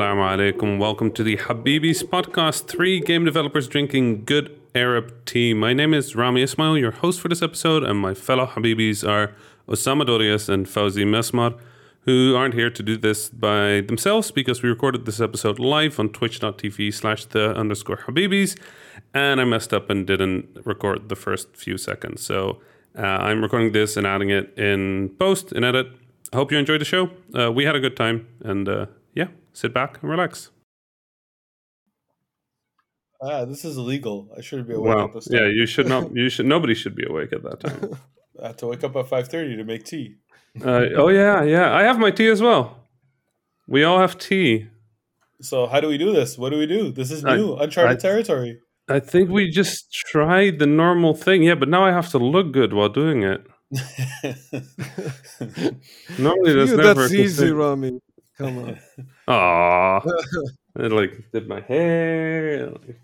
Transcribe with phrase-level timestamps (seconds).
[0.00, 0.78] Assalamu alaikum.
[0.78, 2.66] Welcome to the Habibis podcast.
[2.66, 5.52] Three game developers drinking good Arab tea.
[5.52, 9.34] My name is Rami Ismail, your host for this episode, and my fellow Habibis are
[9.68, 11.54] Osama Dorias and Fauzi Mesmar,
[12.06, 16.08] who aren't here to do this by themselves because we recorded this episode live on
[16.08, 18.58] twitch.tv slash the underscore Habibis,
[19.12, 22.22] and I messed up and didn't record the first few seconds.
[22.22, 22.58] So
[22.96, 25.88] uh, I'm recording this and adding it in post, in edit.
[26.32, 27.10] Hope you enjoyed the show.
[27.38, 28.86] Uh, we had a good time, and uh,
[29.52, 30.50] sit back and relax.
[33.22, 34.30] Ah, this is illegal.
[34.36, 35.04] I shouldn't be awake Wow.
[35.06, 35.38] at this time.
[35.42, 36.10] Yeah, you should not.
[36.16, 36.46] You should.
[36.46, 37.98] Nobody should be awake at that time.
[38.42, 40.14] I have to wake up at five thirty to make tea.
[40.64, 41.74] Uh, oh yeah, yeah.
[41.74, 42.88] I have my tea as well.
[43.68, 44.68] We all have tea.
[45.42, 46.36] So how do we do this?
[46.38, 46.90] What do we do?
[46.92, 48.58] This is I- new, uncharted I- territory.
[48.88, 51.44] I think we just tried the normal thing.
[51.44, 53.40] Yeah, but now I have to look good while doing it.
[56.18, 57.02] Normally, that's you, never.
[57.02, 58.00] that's easy, Rami.
[58.36, 58.78] Come on.
[59.30, 60.02] Aww.
[60.78, 62.70] I like did my hair.
[62.70, 63.00] Like,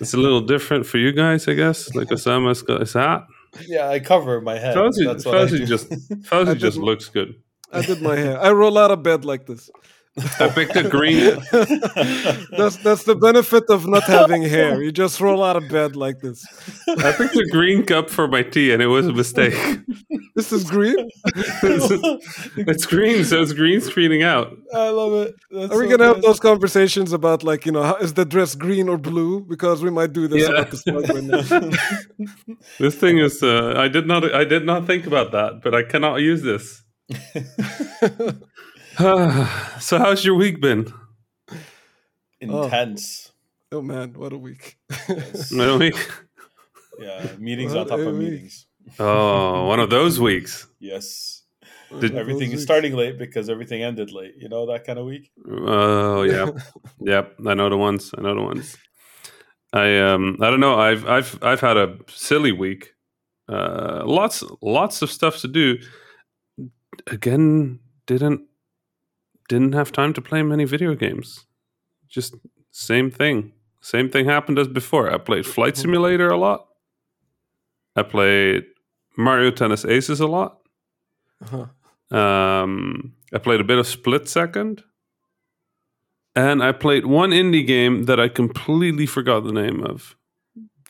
[0.00, 1.94] it's a little different for you guys, I guess.
[1.94, 3.26] Like Osama's got his hat.
[3.66, 4.76] yeah, I cover my head.
[4.76, 5.66] Fauzi, That's what I Fauzi do.
[5.66, 5.92] just
[6.32, 7.34] I just didn't- looks good.
[7.72, 8.40] I did my hair.
[8.40, 9.70] I roll out of bed like this.
[10.40, 11.36] I picked a green.
[11.52, 14.82] That's that's the benefit of not having hair.
[14.82, 16.44] You just roll out of bed like this.
[16.88, 19.54] I picked a green cup for my tea, and it was a mistake.
[20.34, 21.08] This is green.
[21.24, 24.52] it's green, so it's green screening out.
[24.74, 25.34] I love it.
[25.52, 28.24] That's Are we so gonna have those conversations about like you know how, is the
[28.24, 29.40] dress green or blue?
[29.48, 30.54] Because we might do this Yeah.
[30.54, 32.56] about the smug right now.
[32.80, 33.42] This thing is.
[33.42, 34.34] Uh, I did not.
[34.34, 36.82] I did not think about that, but I cannot use this.
[39.80, 40.92] so, how's your week been?
[42.38, 43.32] intense?
[43.72, 44.76] Oh man, what a week!
[45.50, 45.96] My week.
[46.98, 48.30] Yeah, meetings What on top of week.
[48.30, 48.66] meetings.
[48.98, 50.66] Oh, one of those weeks.
[50.80, 51.44] Yes,
[51.98, 54.34] Did- everything is starting late because everything ended late.
[54.36, 55.30] You know that kind of week.
[55.48, 56.50] Oh yeah,
[57.00, 57.36] yep.
[57.46, 58.10] I know the ones.
[58.18, 58.76] I know the ones.
[59.72, 60.36] I um.
[60.42, 60.78] I don't know.
[60.78, 62.92] I've I've I've had a silly week.
[63.48, 65.78] Uh, lots lots of stuff to do.
[67.06, 68.42] Again, didn't
[69.50, 71.44] didn't have time to play many video games.
[72.08, 72.36] Just
[72.70, 73.52] same thing.
[73.80, 75.12] Same thing happened as before.
[75.12, 76.68] I played Flight Simulator a lot.
[77.96, 78.64] I played
[79.16, 80.58] Mario Tennis Aces a lot.
[81.42, 82.16] Uh-huh.
[82.16, 84.84] Um, I played a bit of Split Second,
[86.36, 90.14] and I played one indie game that I completely forgot the name of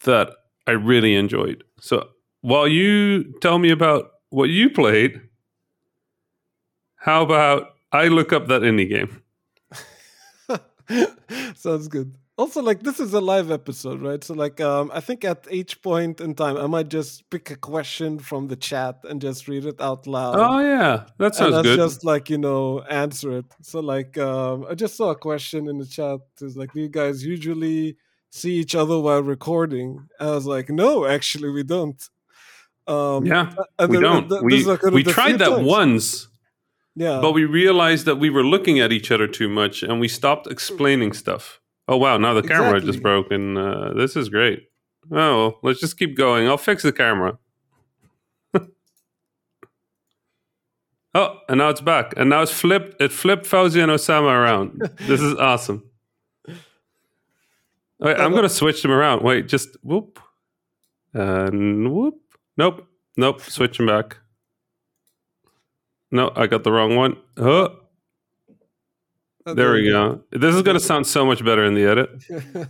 [0.04, 0.32] that
[0.66, 1.64] I really enjoyed.
[1.80, 2.08] So
[2.42, 5.20] while you tell me about what you played,
[6.96, 9.22] how about I look up that indie game?
[11.56, 12.16] Sounds good.
[12.40, 14.24] Also, like this is a live episode, right?
[14.24, 17.56] So, like, um, I think at each point in time, I might just pick a
[17.56, 20.36] question from the chat and just read it out loud.
[20.38, 21.76] Oh yeah, that sounds let's good.
[21.76, 23.44] just like you know answer it.
[23.60, 26.20] So, like, um, I just saw a question in the chat.
[26.40, 27.98] Is like, do you guys usually
[28.30, 30.08] see each other while recording?
[30.18, 32.02] I was like, no, actually, we don't.
[32.86, 34.30] Um, yeah, and we don't.
[34.42, 35.66] we we tried that times.
[35.66, 36.28] once.
[36.96, 40.08] Yeah, but we realized that we were looking at each other too much and we
[40.08, 41.60] stopped explaining stuff.
[41.88, 42.92] Oh wow, now the camera Exactly.
[42.92, 44.68] just broke and uh, this is great.
[45.10, 46.46] Oh, well, let's just keep going.
[46.46, 47.38] I'll fix the camera.
[51.14, 52.12] oh, and now it's back.
[52.16, 53.00] And now it's flipped.
[53.00, 54.80] It flipped Fauzi and Osama around.
[55.00, 55.84] this is awesome.
[57.98, 59.22] Wait, I'm going to switch them around.
[59.22, 60.20] Wait, just whoop.
[61.12, 62.14] And whoop.
[62.56, 62.86] Nope.
[63.16, 63.40] Nope.
[63.42, 64.18] Switch them back.
[66.10, 67.16] No, I got the wrong one.
[67.36, 67.76] Oh,
[69.46, 70.20] Uh, there we go.
[70.32, 72.10] This is going to sound so much better in the edit.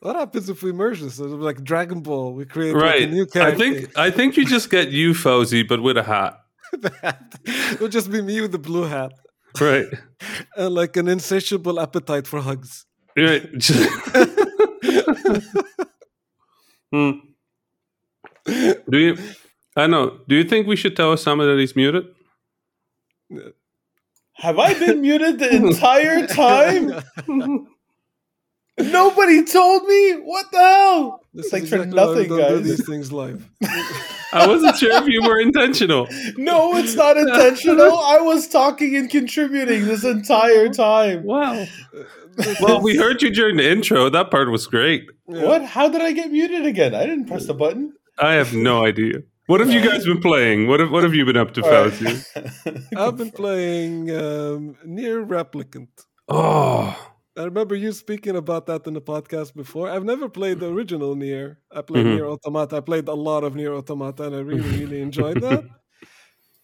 [0.00, 1.18] what happens if we merge this?
[1.18, 2.34] It's like Dragon Ball.
[2.34, 3.02] We create like, Right.
[3.02, 3.58] a new I character.
[3.58, 6.40] think I think you just get you Fauzi, but with a hat.
[7.72, 9.12] It'll just be me with the blue hat
[9.60, 9.86] Right.
[10.56, 12.84] and like an insatiable appetite for hugs.
[13.16, 13.48] Right.
[16.92, 17.10] Hmm.
[18.46, 19.16] Do you?
[19.76, 20.20] I know.
[20.28, 22.04] Do you think we should tell Osama that he's muted?
[24.34, 26.92] Have I been muted the entire time?
[28.80, 30.12] Nobody told me.
[30.22, 31.24] What the hell?
[31.34, 32.64] This Thanks is for exactly why nothing, don't do guys.
[32.76, 33.48] these things live.
[34.32, 36.06] I wasn't sure if you were intentional.
[36.36, 37.98] No, it's not intentional.
[37.98, 41.24] I was talking and contributing this entire time.
[41.24, 41.54] Wow.
[41.54, 44.08] Uh, well, we heard you during the intro.
[44.10, 45.08] That part was great.
[45.26, 45.44] Yeah.
[45.44, 45.64] What?
[45.64, 46.94] How did I get muted again?
[46.94, 47.94] I didn't press the button.
[48.20, 49.22] I have no idea.
[49.48, 50.66] What have you guys been playing?
[50.68, 52.84] What have What have you been up to, All right.
[52.96, 55.88] I've been playing um, Nier Replicant.
[56.28, 56.94] Oh,
[57.34, 59.88] I remember you speaking about that in the podcast before.
[59.88, 61.60] I've never played the original Nier.
[61.72, 62.16] I played Mhm.
[62.16, 62.76] Nier Automata.
[62.76, 65.64] I played a lot of Nier Automata, and I really, really enjoyed that.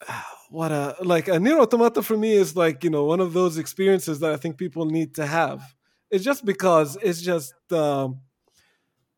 [0.51, 3.57] what a like a Nier Automata for me is like you know one of those
[3.57, 5.63] experiences that I think people need to have.
[6.11, 8.21] It's just because it's just um,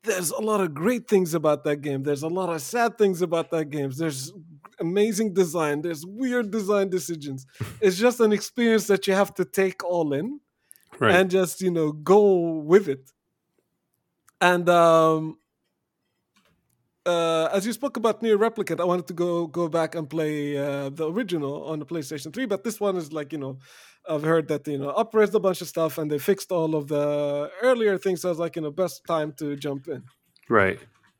[0.06, 2.02] there's a lot of great things about that game.
[2.02, 3.90] There's a lot of sad things about that game.
[3.90, 4.32] There's
[4.80, 5.82] amazing design.
[5.82, 7.46] There's weird design decisions.
[7.80, 10.40] it's just an experience that you have to take all in
[10.98, 11.14] Right.
[11.16, 12.22] and just you know go
[12.72, 13.10] with it.
[14.40, 15.38] And um,
[17.04, 20.56] uh, as you spoke about Nier Replicant, I wanted to go go back and play
[20.56, 23.58] uh, the original on the PlayStation 3, but this one is like you know,
[24.08, 26.88] I've heard that you know upres a bunch of stuff and they fixed all of
[26.88, 28.22] the earlier things.
[28.22, 30.02] So I was like, you know, best time to jump in.
[30.48, 30.78] right.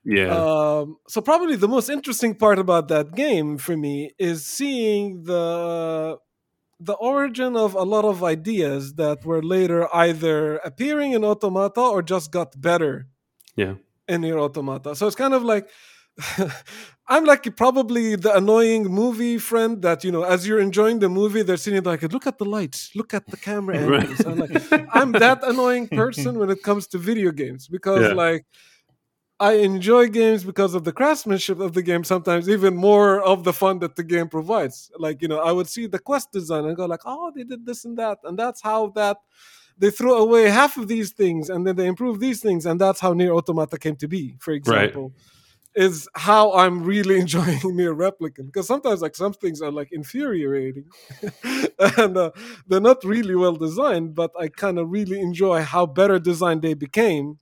[0.09, 0.29] Yeah.
[0.29, 6.19] Um, so probably the most interesting part about that game for me is seeing the
[6.79, 12.03] the origin of a lot of ideas that were later either appearing in Automata or
[12.03, 13.09] just got better
[13.57, 13.75] yeah.
[14.07, 14.95] in your Automata.
[14.95, 15.69] So it's kind of like
[17.09, 21.43] I'm like probably the annoying movie friend that you know, as you're enjoying the movie,
[21.43, 24.27] they're sitting like, look at the lights, look at the camera Right.
[24.27, 24.51] I'm like,
[24.93, 28.15] I'm that annoying person when it comes to video games because Yeah.
[28.15, 28.45] like
[29.39, 32.05] I enjoy games because of the craftsmanship of the game.
[32.05, 34.91] Sometimes even more of the fun that the game provides.
[34.99, 37.67] Like you know, I would see the quest design and go like, "Oh, they did
[37.67, 39.19] this and that," and that's how that
[39.79, 42.99] they threw away half of these things and then they improved these things, and that's
[42.99, 44.37] how Nier Automata came to be.
[44.41, 45.13] For example,
[45.77, 50.87] is how I'm really enjoying Nier Replicant because sometimes like some things are like infuriating
[51.79, 52.31] and uh,
[52.67, 56.75] they're not really well designed, but I kind of really enjoy how better designed they
[56.75, 57.39] became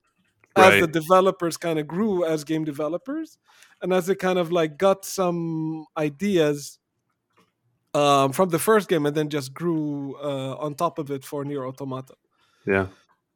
[0.56, 3.38] as the developers kind of grew as game developers
[3.82, 6.78] and as they kind of like got some ideas
[7.92, 11.44] um, from the first game and then just grew uh, on top of it for
[11.44, 12.14] Nier Automata.
[12.66, 12.86] Yeah.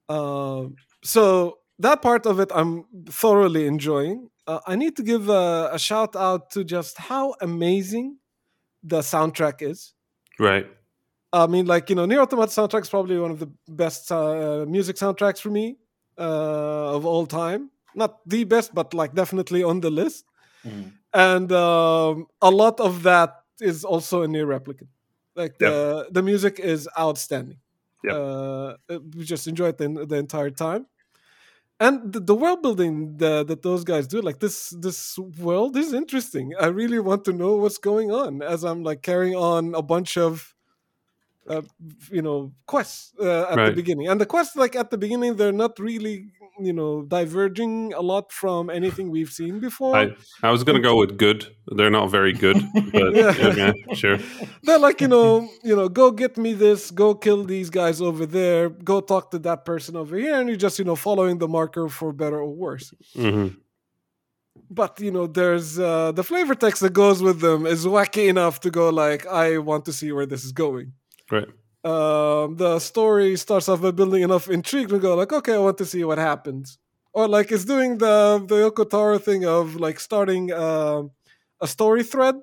[0.08, 4.30] Um, so that part of it I'm thoroughly enjoying.
[4.48, 8.16] Uh, I need to give a, a shout out to just how amazing
[8.82, 9.92] the soundtrack is.
[10.38, 10.66] Right.
[11.32, 14.64] I mean, like you know, Nier Automata soundtrack is probably one of the best uh,
[14.66, 15.76] music soundtracks for me
[16.16, 17.70] uh, of all time.
[17.94, 20.24] Not the best, but like definitely on the list.
[20.64, 20.92] Mhm.
[21.12, 23.30] And um, a lot of that
[23.60, 24.88] is also a Nier Replicant.
[25.36, 27.58] Like the the music is outstanding.
[28.04, 28.14] Yep.
[28.14, 28.74] Uh,
[29.14, 30.86] we just enjoyed the, the entire time.
[31.80, 35.92] And the, the world building the, that those guys do, like this this world is
[35.92, 36.52] interesting.
[36.58, 40.16] I really want to know what's going on as I'm like carrying on a bunch
[40.16, 40.54] of
[41.48, 41.62] uh,
[42.10, 45.52] you know quests uh, at the beginning and the quests like at the beginning they're
[45.52, 46.26] not really
[46.60, 50.10] you know diverging a lot from anything we've seen before I
[50.42, 51.46] I was gonna go with good.
[51.76, 52.56] They're not very good,
[52.92, 53.34] but Yeah.
[53.50, 54.18] okay, sure.
[54.64, 58.24] they're like you know you know go get me this go kill these guys over
[58.26, 61.48] there go talk to that person over here and you're just you know following the
[61.48, 63.48] marker for better or worse hmm
[64.70, 68.60] but you know there's uh, the flavor text that goes with them is wacky enough
[68.60, 70.92] to go like i want to see where this is going
[71.30, 71.48] Right.
[71.84, 75.78] Um, the story starts off by building enough intrigue to go like, okay, I want
[75.78, 76.78] to see what happens,
[77.12, 81.10] or like it's doing the the Yoko Taro thing of like starting um
[81.60, 82.36] a story thread,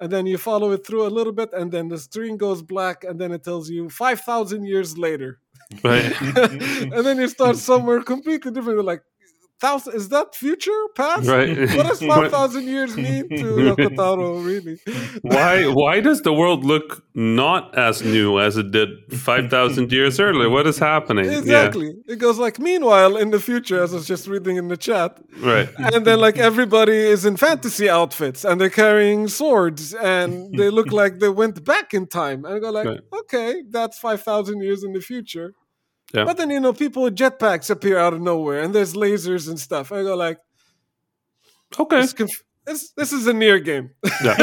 [0.00, 3.04] and then you follow it through a little bit, and then the screen goes black,
[3.04, 5.40] and then it tells you five thousand years later,
[5.82, 6.20] Right.
[6.20, 8.76] and then you start somewhere completely different.
[8.76, 9.02] You're like,
[9.60, 11.28] thousand is that future past?
[11.28, 11.56] Right.
[11.76, 14.78] What does five thousand years mean to Yoko Taro really?
[15.22, 20.50] why why does the world look not as new as it did 5000 years earlier
[20.50, 21.94] what is happening Exactly.
[22.06, 25.18] It goes like, meanwhile, in the future, as I was just reading in the chat,
[25.38, 30.70] right and then like everybody is in fantasy outfits and they're carrying swords and they
[30.70, 32.44] look like they went back in time.
[32.44, 33.00] And I go like, Right.
[33.20, 35.54] okay, that's 5,000 years in the future.
[36.14, 36.24] Yeah.
[36.24, 39.58] But then, you know, people with jetpacks appear out of nowhere and there's lasers and
[39.58, 39.92] stuff.
[39.92, 40.38] I go like,
[41.78, 43.90] okay this, conf- this, this is a Nier game.
[44.24, 44.36] yeah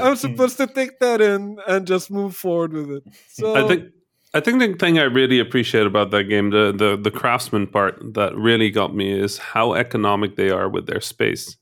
[0.00, 3.04] I'm supposed to take that in and just move forward with it.
[3.28, 3.92] So i think
[4.34, 8.14] I think the thing I really appreciate about that game, the, the the craftsman part
[8.14, 11.56] that really got me is how economic they are with their space.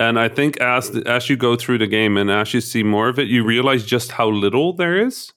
[0.00, 3.08] And I think as as you go through the game and as you see more
[3.08, 5.32] of it, you realize just how little there is,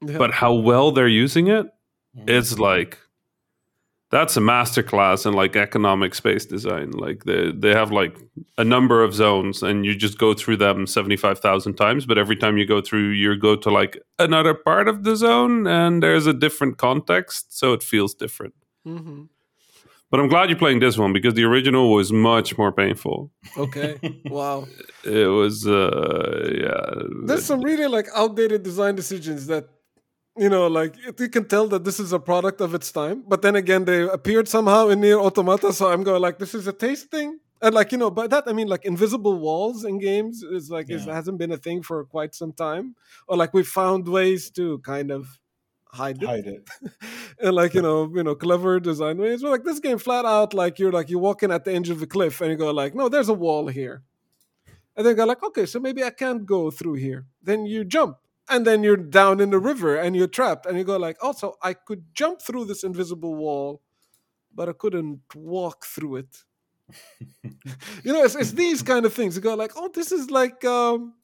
[0.00, 0.18] yeah.
[0.18, 1.66] but how well they're using it.
[2.26, 2.98] It's like
[4.10, 6.92] that's a masterclass in like economic space design.
[6.92, 8.16] Like they they have like
[8.56, 12.06] a number of zones, and you just go through them seventy five thousand times.
[12.06, 15.66] But every time you go through, you go to like another part of the zone,
[15.66, 18.54] and there's a different context, so it feels different.
[18.86, 19.28] Mhm.
[20.08, 23.32] But I'm glad you're playing this one because the original was much more painful.
[23.58, 23.98] Okay.
[24.30, 24.66] wow.
[25.04, 27.02] It was, uh, yeah.
[27.24, 29.68] There's some really like outdated design decisions that
[30.38, 33.24] you know, like it- you can tell that this is a product of its time.
[33.26, 36.66] But then again, they appeared somehow in Nier Automata, so I'm going like, this is
[36.66, 37.38] a taste thing.
[37.62, 40.88] And like you know, by that I mean like invisible walls in games is like
[40.88, 40.98] Yeah.
[40.98, 42.94] hasn't been a thing for quite some time,
[43.28, 45.40] or like we found ways to kind of
[45.86, 46.68] hide it Hide it.
[47.40, 49.40] and like you know you know clever design ways.
[49.40, 52.02] But like this game, flat out like you're like you're walking at the edge of
[52.02, 54.02] a cliff and you go like, no, there's a wall here,
[54.94, 57.24] and then you go like, okay, so maybe I can't go through here.
[57.42, 60.84] Then you jump, and then you're down in the river and you're trapped, and you
[60.84, 63.82] go like, also I could jump through this invisible wall,
[64.54, 66.44] but I couldn't walk through it.
[67.42, 69.36] you know, it's, it's these kind of things.
[69.36, 70.64] You go like, oh, this is like.
[70.64, 71.14] um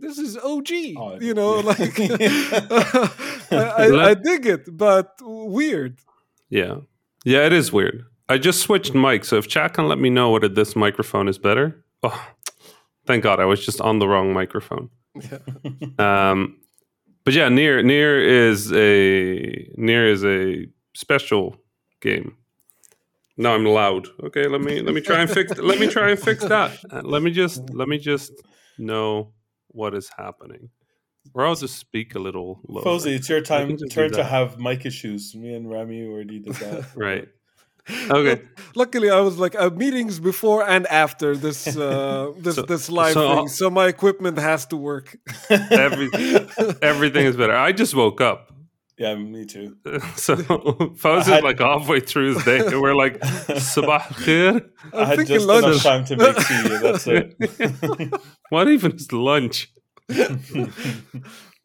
[0.00, 1.62] this is OG, Oh, you know, yeah.
[1.72, 3.10] like I,
[3.50, 5.98] I, I dig it, but weird.
[6.50, 6.76] Yeah.
[7.24, 8.04] Yeah, it is weird.
[8.28, 11.38] I just switched mics, so if chat can let me know whether this microphone is
[11.38, 11.84] better.
[12.02, 12.28] Oh,
[13.06, 14.90] thank God, I was just on the wrong microphone.
[15.98, 16.58] Um,
[17.28, 21.58] but yeah, Nier Nier is a Nier is a special
[22.00, 22.38] game.
[23.36, 24.08] Now I'm loud.
[24.24, 26.70] Okay, let me let me try and fix let me try and fix that.
[26.90, 28.32] Uh, let me just let me just
[28.78, 29.34] know
[29.66, 30.70] what is happening.
[31.34, 32.82] Or I'll just speak a little lower.
[32.86, 35.34] It's your time can just do turn to have mic issues.
[35.34, 36.86] Me and Rami already did that.
[36.96, 37.28] Right.
[38.10, 38.42] Okay.
[38.74, 43.14] Luckily, I was like uh, meetings before and after this uh, this So- this live
[43.14, 45.16] so- thing, so my equipment has to work.
[45.50, 46.08] Every,
[46.82, 47.56] everything is better.
[47.56, 48.52] I just woke up.
[48.98, 49.76] Yeah, me too.
[50.16, 52.58] So Foz is had- like halfway through his day.
[52.66, 54.68] and We're like, Sabah khair?
[54.92, 55.64] I had just lunch.
[55.66, 56.62] enough time to make tea.
[56.82, 58.20] That's it.
[58.50, 59.70] What even is lunch?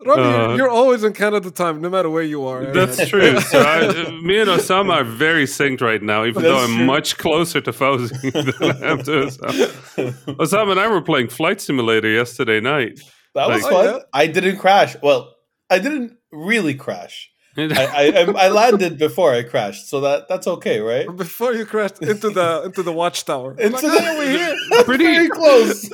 [0.06, 2.66] Robbie, Uh, you're always in Canada time, no matter where you are.
[2.74, 3.40] That's true.
[3.40, 6.86] So I, me and Osama are very synced right now, even though I'm true.
[6.86, 10.36] much closer to Fauzi than I am to Osama.
[10.38, 13.00] Osama and I were playing Flight Simulator yesterday night.
[13.36, 13.86] That was Like- Oh, fun.
[13.96, 14.00] yeah?
[14.14, 14.96] I didn't crash.
[15.02, 15.34] Well,
[15.70, 17.30] I didn't really crash.
[17.56, 21.06] I, I I- I landed before I crashed, so that that's okay, right?
[21.16, 23.52] Before you crashed into the into the watchtower.
[23.60, 24.84] Into Like, the- "Oh, we're here.
[24.86, 25.88] Pretty- very close.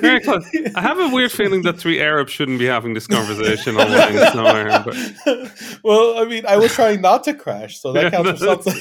[0.00, 0.44] Very close.
[0.74, 4.82] I have a weird feeling that three Arabs shouldn't be having this conversation online somewhere.
[4.84, 4.96] But
[5.84, 8.80] well, I mean, I was trying not to crash, so that Yeah, counts for something.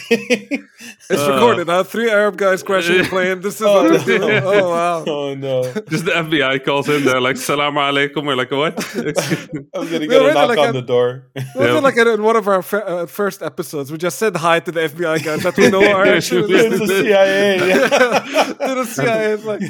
[1.09, 1.67] It's Uh, recorded.
[1.67, 1.83] Huh?
[1.83, 3.41] Three Arab guys crashing a plane.
[3.41, 3.97] This is Oh, what no.
[4.00, 4.43] they're.
[4.43, 5.03] Oh wow.
[5.07, 8.25] oh no, just the FBI calls in, they're like, Salam alaikum.
[8.25, 8.74] We're like, what?
[8.95, 11.27] I'm gonna We get a knock like on a- the door.
[11.55, 13.91] Was it like in one of our fir- uh, first episodes?
[13.91, 16.69] We just said hi to the FBI guys that we know are Yeah, actually sure.
[16.69, 17.57] Listening the CIA.
[17.59, 19.33] to the CIA.
[19.33, 19.61] It's like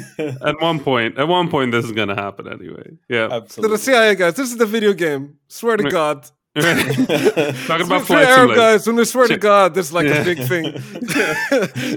[0.42, 2.96] at one point, at one point, this is going to happen anyway.
[3.08, 3.40] Yeah.
[3.40, 4.34] to the CIA guys.
[4.34, 5.38] This is the video game.
[5.48, 6.28] Swear to God.
[6.54, 8.54] Talking about Three Flight Arab Simulator.
[8.56, 8.86] guys.
[8.86, 10.22] When they swear to God, this is like Yeah.
[10.22, 10.64] a big thing.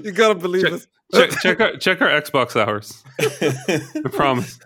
[0.04, 0.88] you gotta believe Check, it.
[1.14, 3.04] check, check, our, check our Xbox hours.
[3.20, 4.60] I promise.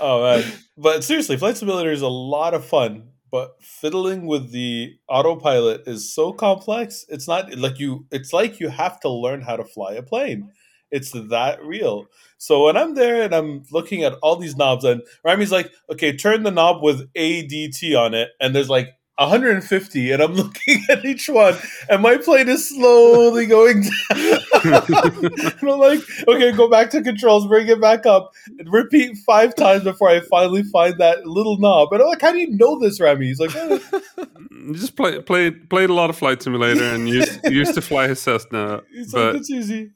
[0.00, 0.44] Oh man!
[0.76, 3.08] But seriously, Flight Simulator is a lot of fun.
[3.34, 7.04] But fiddling with the autopilot is so complex.
[7.08, 8.06] It's not like you.
[8.12, 10.52] It's like you have to learn how to fly a plane.
[10.92, 12.06] It's that real.
[12.38, 16.16] So when I'm there and I'm looking at all these knobs, and Rami's like, "Okay,
[16.16, 21.04] turn the knob with ADT on it," and there's like 150, and I'm looking at
[21.04, 21.54] each one,
[21.88, 24.40] and my plane is slowly going down.
[24.64, 29.54] and I'm like, "Okay, go back to controls, bring it back up." and repeat five
[29.54, 31.92] times before I finally find that little knob.
[31.92, 33.26] And I'm like, how do you know this, Rami?
[33.26, 33.78] He's like, "Eh,
[34.72, 38.20] Just play, played played a lot of Flight Simulator and used used to fly his
[38.20, 38.82] Cessna.
[38.94, 39.90] like, But it's easy.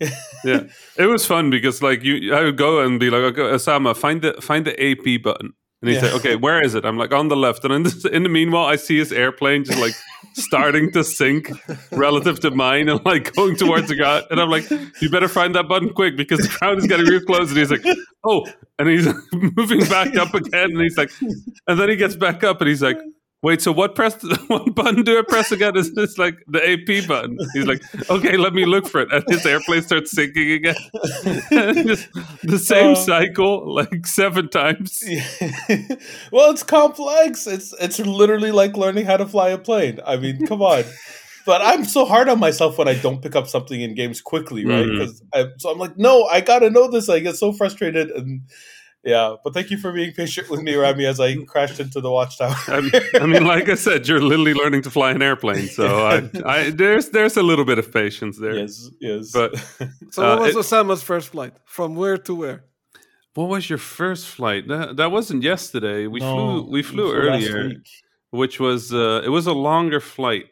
[0.44, 0.64] yeah,
[0.96, 4.22] it was fun because like you, I would go and be like, okay, Osama, find
[4.22, 5.54] the find the AP button.
[5.80, 6.02] And he Yeah.
[6.02, 8.28] said, "Okay, where is it?" I'm like, "On the left." And in the, in the
[8.28, 9.94] meanwhile, I see his airplane just like
[10.34, 11.50] starting to sink
[11.92, 14.24] relative to mine, and like going towards the ground.
[14.30, 14.68] And I'm like,
[15.00, 17.70] "You better find that button quick because the ground is getting real close." And he's
[17.70, 17.84] like,
[18.24, 18.44] "Oh,"
[18.78, 19.06] and he's
[19.56, 20.70] moving back up again.
[20.72, 21.10] And he's like,
[21.68, 22.98] and then he gets back up, and he's like,
[23.42, 24.16] "Wait, so what press?
[24.48, 27.38] What button do I press again?" Is this like the AP button?
[27.54, 30.76] He's like, "Okay, let me look for it." And his airplane starts sinking again.
[31.86, 32.08] Just
[32.42, 32.94] the same Oh.
[32.94, 35.02] cycle like seven times.
[36.32, 37.46] well, it's complex.
[37.46, 40.00] It's it's literally like learning how to fly a plane.
[40.06, 40.84] I mean, come on.
[41.46, 44.66] But I'm so hard on myself when I don't pick up something in games quickly,
[44.66, 44.84] right?
[44.86, 44.98] Mhm.
[44.98, 47.08] 'Cause I, so I'm like, no, I gotta know this.
[47.08, 48.42] I get so frustrated, and
[49.04, 49.36] yeah.
[49.42, 52.54] But thank you for being patient with me, Rami, as I crashed into the watchtower.
[52.68, 56.06] I mean, I mean, like I said, you're literally learning to fly an airplane, so
[56.06, 58.54] I, I, there's there's a little bit of patience there.
[58.56, 59.30] yes, yes.
[59.32, 59.56] But
[60.10, 61.54] So Uh, what was it- Osama's first flight?
[61.64, 62.64] From where to where?
[63.34, 64.66] what was your first flight?
[64.66, 66.08] That, that wasn't yesterday.
[66.08, 67.74] We No, flew we flew last earlier,
[68.30, 70.46] which was uh, it was a longer flight.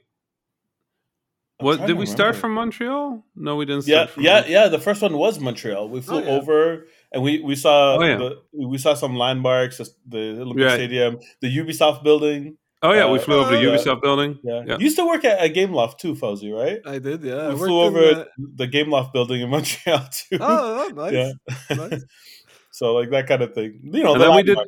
[1.58, 3.24] I'm What did to we start from Montreal?
[3.34, 3.86] No, we didn't.
[3.88, 4.68] Yeah, Start from yeah, yeah.
[4.68, 5.88] The first one was Montreal.
[5.88, 6.30] We flew Oh, yeah.
[6.36, 8.16] over and we we saw Oh, yeah.
[8.20, 10.74] the, we saw some landmarks, the Olympic Yeah.
[10.76, 12.56] Stadium, the Ubisoft building.
[12.82, 14.38] Oh yeah, we Uh, flew over the uh, Ubisoft building.
[14.44, 14.62] Yeah.
[14.66, 14.76] Yeah.
[14.78, 16.78] You used to work at a Gameloft too, Fauzi, right?
[16.84, 17.34] I did, yeah.
[17.34, 18.24] I we worked flew over uh,
[18.60, 20.38] the Gameloft building in Montreal too.
[20.40, 21.12] oh, oh, nice.
[21.14, 21.32] Yeah.
[21.76, 22.04] nice.
[22.70, 23.80] so like that kind of thing.
[23.82, 24.58] You know, And the then we did-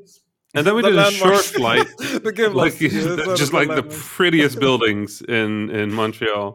[0.57, 1.87] And then we The did a short flight,
[2.27, 4.17] the game like yeah, it's just of like the landmarks.
[4.17, 6.49] prettiest buildings in in Montreal.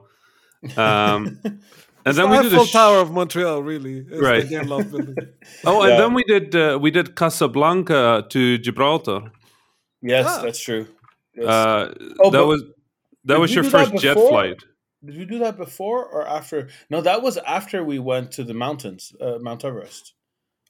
[0.76, 1.40] Um,
[2.06, 4.00] and It's then the we did the Eiffel sh- Tower of Montreal, really.
[4.00, 4.44] It's Right.
[4.50, 4.72] The game
[5.66, 5.98] oh, and Yeah.
[5.98, 9.22] then we did uh, we did Casablanca to Gibraltar.
[10.02, 10.42] yes, Ah.
[10.44, 10.86] that's true.
[11.36, 11.48] Yes.
[11.48, 11.94] Uh,
[12.24, 12.62] Oh, that was
[13.26, 14.60] that was your first jet flight.
[15.06, 16.70] Did we do that before or after?
[16.90, 20.14] No, that was after we went to the mountains, uh, Mount Everest.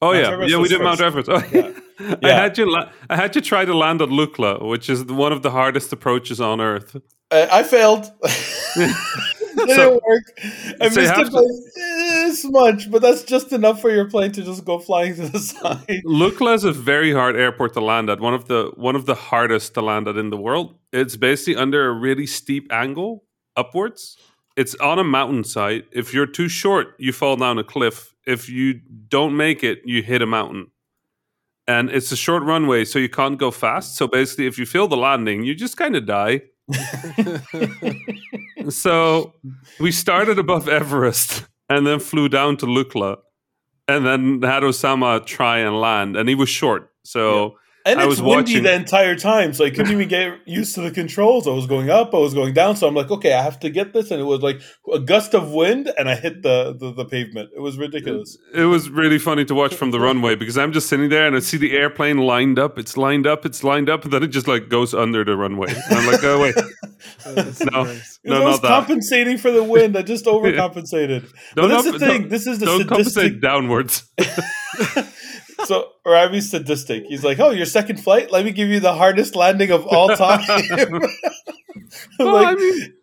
[0.01, 1.01] Oh Mount yeah, Everest yeah, we was did Mount.
[1.01, 1.29] Everest.
[1.29, 1.43] Oh,
[2.01, 2.17] Yeah.
[2.23, 2.65] I had you.
[2.71, 5.93] La- I had you try to land at Lukla, which is one of the hardest
[5.93, 6.95] approaches on Earth.
[7.31, 8.05] Uh, I failed.
[9.55, 10.23] Didn't So- work.
[10.81, 14.43] I so missed it by this much, but that's just enough for your plane to
[14.43, 16.01] just go flying to the side.
[16.05, 18.19] Lukla is a very hard airport to land at.
[18.19, 20.75] One of the one of the hardest to land at in the world.
[20.91, 23.23] It's basically under a really steep angle
[23.55, 24.17] upwards.
[24.55, 25.85] It's on a mountainside.
[25.91, 28.13] If you're too short, you fall down a cliff.
[28.27, 30.67] If you don't make it, you hit a mountain.
[31.67, 33.95] And it's a short runway, so you can't go fast.
[33.95, 36.41] So basically, if you fail the landing, you just kind of die.
[38.69, 39.33] So
[39.79, 43.17] we started above Everest and then flew down to Lukla
[43.87, 46.15] and then had Osama try and land.
[46.15, 46.91] And he was short.
[47.03, 50.37] So And I it's was windy watching- the entire time, so I couldn't even get
[50.45, 51.47] used to the controls.
[51.47, 53.69] I was going up, I was going down, so I'm like, okay, I have to
[53.69, 54.61] get this, and it was like
[54.93, 57.49] a gust of wind, and I hit the the, the pavement.
[57.53, 58.37] It was ridiculous.
[58.53, 61.35] it was really funny to watch from the runway because I'm just sitting there and
[61.35, 62.79] I see the airplane lined up.
[62.79, 65.67] It's lined up, it's lined up, and then it just like goes under the runway.
[65.73, 66.55] And I'm like, oh, wait.
[67.25, 67.83] That's No.
[67.83, 68.19] nice.
[68.23, 68.67] It No, was not that.
[68.87, 69.97] compensating for the wind.
[69.97, 71.23] I just overcompensated.
[71.55, 72.21] Don't but that's the thing.
[72.21, 72.87] don't- This is the Don't sadistic.
[73.13, 74.03] compensate downwards.
[75.65, 77.05] so Rami's sadistic.
[77.05, 78.31] He's like, "Oh, your second flight?
[78.31, 80.41] Let me give you the hardest landing of all time."
[82.19, 82.93] Well, Like, I mean,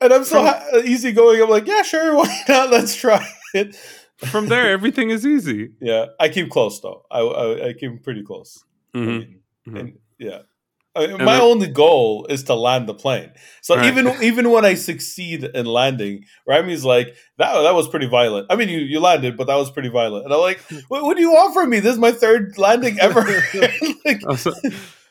[0.00, 1.40] and I'm so from- ha- easygoing.
[1.40, 2.70] I'm like, "Yeah, sure, why not?
[2.70, 3.76] Let's try it."
[4.26, 5.70] from there, everything is easy.
[5.80, 7.04] Yeah, I keep close though.
[7.10, 8.64] I I, I keep pretty close.
[8.94, 9.38] Mhm.
[9.68, 9.80] Mhm.
[9.80, 10.42] and, yeah.
[10.96, 13.30] Uh, I mean, my then- only goal is to land the plane.
[13.62, 13.86] So Right.
[13.86, 18.56] even even when I succeed in landing, Rami's like, "That that was pretty violent." I
[18.56, 20.24] mean, you you landed, but that was pretty violent.
[20.24, 21.80] And I'm like, "What, what do you want from me?
[21.80, 23.22] This is my third landing ever."
[24.04, 24.36] like, oh,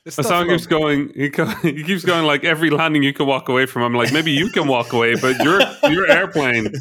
[0.05, 1.13] Also, It's tough keeps going.
[1.61, 3.83] He, keeps going like every landing you can walk away from.
[3.83, 6.73] I'm like maybe you can walk away, but your your airplane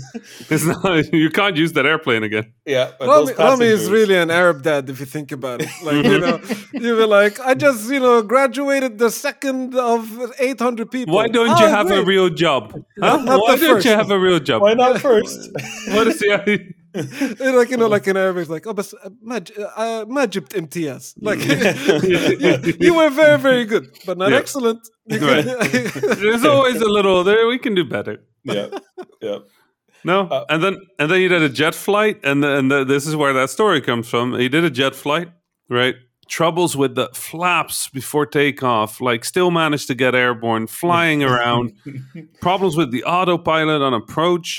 [0.50, 1.12] is not.
[1.12, 2.52] You can't use that airplane again.
[2.66, 5.68] yeah, but Rami, those Rami is really an Arab dad if you think about it.
[5.84, 6.76] Like you mm-hmm.
[6.76, 11.14] know, you were like, I just you know graduated the second of eight hundred people.
[11.14, 12.72] Why don't Oh, you have a real job?
[12.98, 13.18] Huh?
[13.18, 13.86] Not Why don't first.
[13.86, 14.62] you have a real job?
[14.62, 15.50] Why not first?
[15.94, 16.74] What is the And
[17.57, 21.15] like you know, like in Arabic, like oh, بس ما ج- uh, ما جبت امتياز.
[21.21, 24.37] Like you, you were very very good, but not Yeah.
[24.37, 24.79] excellent.
[25.07, 25.45] You Right.
[25.45, 27.47] can- There's always a little there.
[27.47, 28.15] We can do better.
[28.43, 28.67] yeah,
[29.21, 29.39] yeah.
[30.03, 33.03] No, Uh, and then and then he did a jet flight, and and the, this
[33.09, 34.25] is where that story comes from.
[34.43, 35.29] He did a jet flight,
[35.69, 35.95] right?
[36.29, 41.65] Troubles with the flaps before takeoff, like still managed to get airborne, flying around.
[42.47, 44.49] Problems with the autopilot on approach,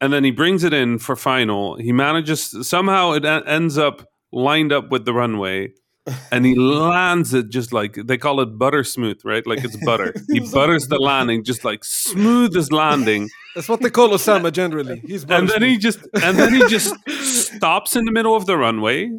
[0.00, 1.76] and then he brings it in for final.
[1.76, 5.72] He manages somehow it e- ends up lined up with the runway.
[6.32, 9.46] And he lands it just like they call it butter smooth, right?
[9.46, 10.14] Like it's butter.
[10.32, 15.00] He butters the landing, just like smooth as landing That's what they call Osama generally.
[15.06, 18.46] He's and then very he just and then he just stops in the middle of
[18.46, 19.10] the runway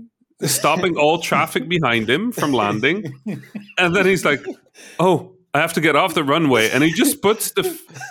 [0.41, 3.03] stopping all traffic behind him from landing
[3.77, 4.41] and then he's like
[4.99, 7.63] oh i have to get off the runway and he just puts the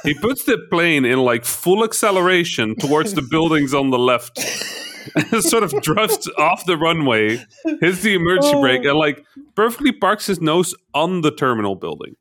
[0.05, 4.38] he puts the plane in like full acceleration towards the buildings on the left
[5.40, 7.38] sort of drifts off the runway
[7.81, 8.61] hits the emergency Oh.
[8.61, 9.24] brake and like
[9.55, 12.14] perfectly parks his nose on the terminal building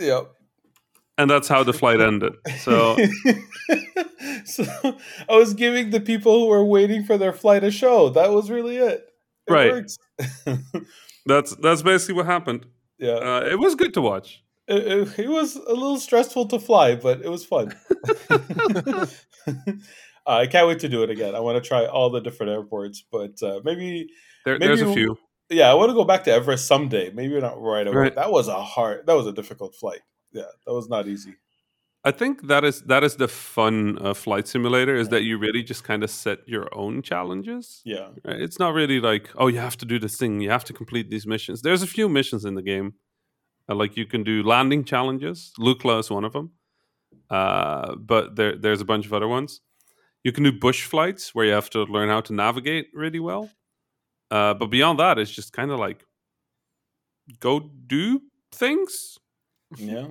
[0.00, 0.30] Yep.
[1.18, 2.96] and that's how the flight ended so
[4.44, 4.64] so
[5.28, 8.08] I was giving the people who were waiting for their flight a show.
[8.10, 9.04] That was really it.
[9.46, 9.84] It Right.
[11.26, 12.66] that's that's basically what happened
[12.98, 13.12] yeah.
[13.12, 16.94] uh, it was good to watch It, it, it was a little stressful to fly,
[16.94, 17.74] but it was fun.
[18.30, 19.06] uh,
[20.26, 21.34] I can't wait to do it again.
[21.34, 24.08] I want to try all the different airports, but uh, maybe,
[24.44, 25.16] there, Maybe there's a few
[25.50, 27.10] yeah, I want to go back to Everest someday.
[27.10, 27.96] Maybe not right away.
[27.96, 28.14] Right.
[28.14, 30.00] That was a hard, that was a difficult flight.
[30.32, 31.34] Yeah, that was not easy.
[32.04, 35.62] I think that is that is the fun of flight simulator is that you really
[35.62, 37.80] just kind of set your own challenges.
[37.84, 38.10] Yeah?
[38.24, 41.10] It's not really like oh you have to do this thing, you have to complete
[41.10, 41.62] these missions.
[41.62, 42.94] There's a few missions in the game,
[43.68, 45.52] uh, like you can do landing challenges.
[45.58, 46.52] Lukla is one of them,
[47.30, 49.60] uh, but there there's a bunch of other ones.
[50.24, 53.50] You can do bush flights where you have to learn how to navigate really well.
[54.30, 56.04] Uh, but beyond that, it's just kind of like
[57.40, 59.18] go do things.
[59.76, 60.06] Yeah,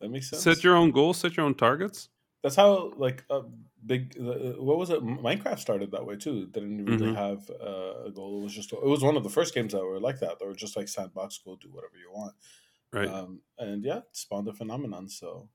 [0.00, 0.42] that makes sense.
[0.42, 2.08] Set your own goals, set your own targets.
[2.42, 3.42] That's how like a
[3.84, 4.16] big.
[4.18, 5.02] Uh, what was it?
[5.02, 6.42] Minecraft started that way too.
[6.44, 7.16] It didn't really Mhm.
[7.16, 8.40] have uh, a goal.
[8.40, 8.72] It was just.
[8.72, 10.38] It was one of the first games that were like that.
[10.38, 11.38] They were just like sandbox.
[11.44, 12.34] Go do whatever you want.
[12.92, 13.08] Right.
[13.08, 15.08] Um, and yeah, it spawned a phenomenon.
[15.08, 15.48] So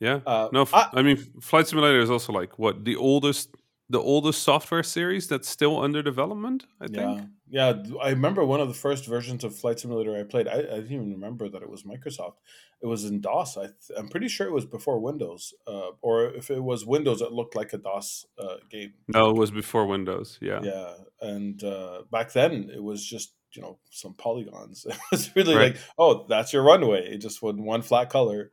[0.00, 0.20] yeah.
[0.26, 3.50] uh, No, I mean, Flight Simulator is also like what the oldest,
[3.90, 6.64] the oldest software series that's still under development.
[6.80, 7.28] I think.
[7.48, 7.82] Yeah, yeah.
[8.02, 10.48] I remember one of the first versions of Flight Simulator I played.
[10.48, 12.36] I, I didn't even remember that it was Microsoft.
[12.82, 13.56] It was in DOS.
[13.56, 17.20] I th- I'm pretty sure it was before Windows, uh, or if it was Windows,
[17.22, 18.94] it looked like a DOS uh, game.
[19.08, 20.38] No, it was before Windows.
[20.40, 20.60] Yeah.
[20.62, 24.86] Yeah, and uh, back then it was just you know some polygons.
[24.90, 25.74] It was really Right.
[25.74, 27.06] like, oh, that's your runway.
[27.14, 28.50] It just with one flat color.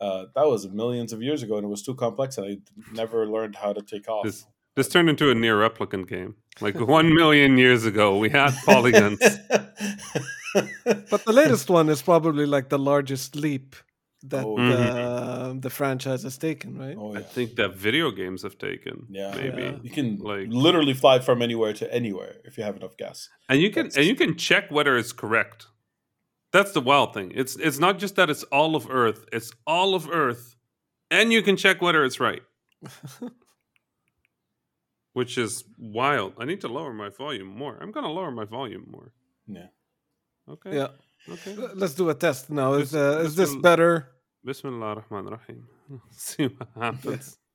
[0.00, 2.56] Uh, that was millions of years ago, and it was too complex, and I
[2.92, 4.24] never learned how to take off.
[4.24, 4.44] This
[4.76, 6.34] this turned into a Nier Replicant game.
[6.60, 9.20] Like one million years ago, we had polygons.
[11.10, 13.74] But the latest one is probably like the largest leap
[14.24, 16.94] that Oh, uh, the franchise has taken, right?
[16.98, 19.06] oh I think that video games have taken.
[19.10, 19.34] Yeah.
[19.34, 19.62] maybe.
[19.62, 19.76] Yeah.
[19.82, 23.28] You can Like- literally fly from anywhere to anywhere if you have enough gas.
[23.48, 25.66] and you can That's- and you can check whether it's correct.
[26.52, 27.32] That's the wild thing.
[27.34, 29.24] It's it's not just that it's all of Earth.
[29.32, 30.54] It's all of Earth,
[31.10, 32.42] and you can check whether it's right,
[35.12, 36.32] which is wild.
[36.38, 37.76] I need to lower my volume more.
[37.80, 39.12] I'm gonna lower my volume more.
[39.46, 39.68] Yeah.
[40.48, 40.74] Okay.
[40.76, 40.88] Yeah.
[41.28, 41.54] Okay.
[41.74, 42.74] Let's do a test now.
[42.74, 44.08] Is This- uh, this is this will- better?
[44.44, 45.68] Bismillah ar-Rahman ar-Rahim.
[46.10, 47.38] See what happens.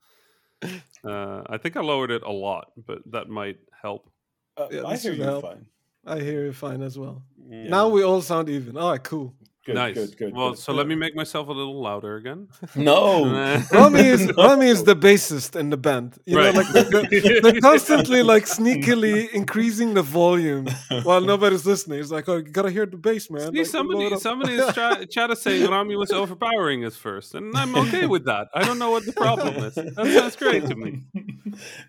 [1.04, 4.10] Uh, I think I lowered it a lot, but that might help.
[4.58, 5.44] Uh, Yeah, I hear should you help.
[5.44, 5.66] fine.
[6.06, 7.24] I hear you fine as well.
[7.48, 7.68] Yeah.
[7.70, 8.76] Now we all sound even.
[8.76, 9.36] All right, cool.
[9.68, 9.96] Good, nice.
[9.96, 10.34] good, good.
[10.34, 10.60] well, good.
[10.60, 12.48] so let me make myself a little louder again.
[12.76, 13.26] No.
[13.72, 16.18] Rami is Rami is the bassist in the band.
[16.26, 16.54] You Right.
[16.56, 20.68] know, like they're, they're constantly like sneakily increasing the volume
[21.04, 22.00] while nobody's listening.
[22.00, 23.52] It's like, oh, you gotta hear the bass, man.
[23.52, 27.36] See, Like, somebody, load somebody is try, chat is saying Rami was overpowering us first,
[27.36, 28.48] and I'm okay with that.
[28.56, 29.76] I don't know what the problem is.
[29.76, 31.04] That sounds great to me.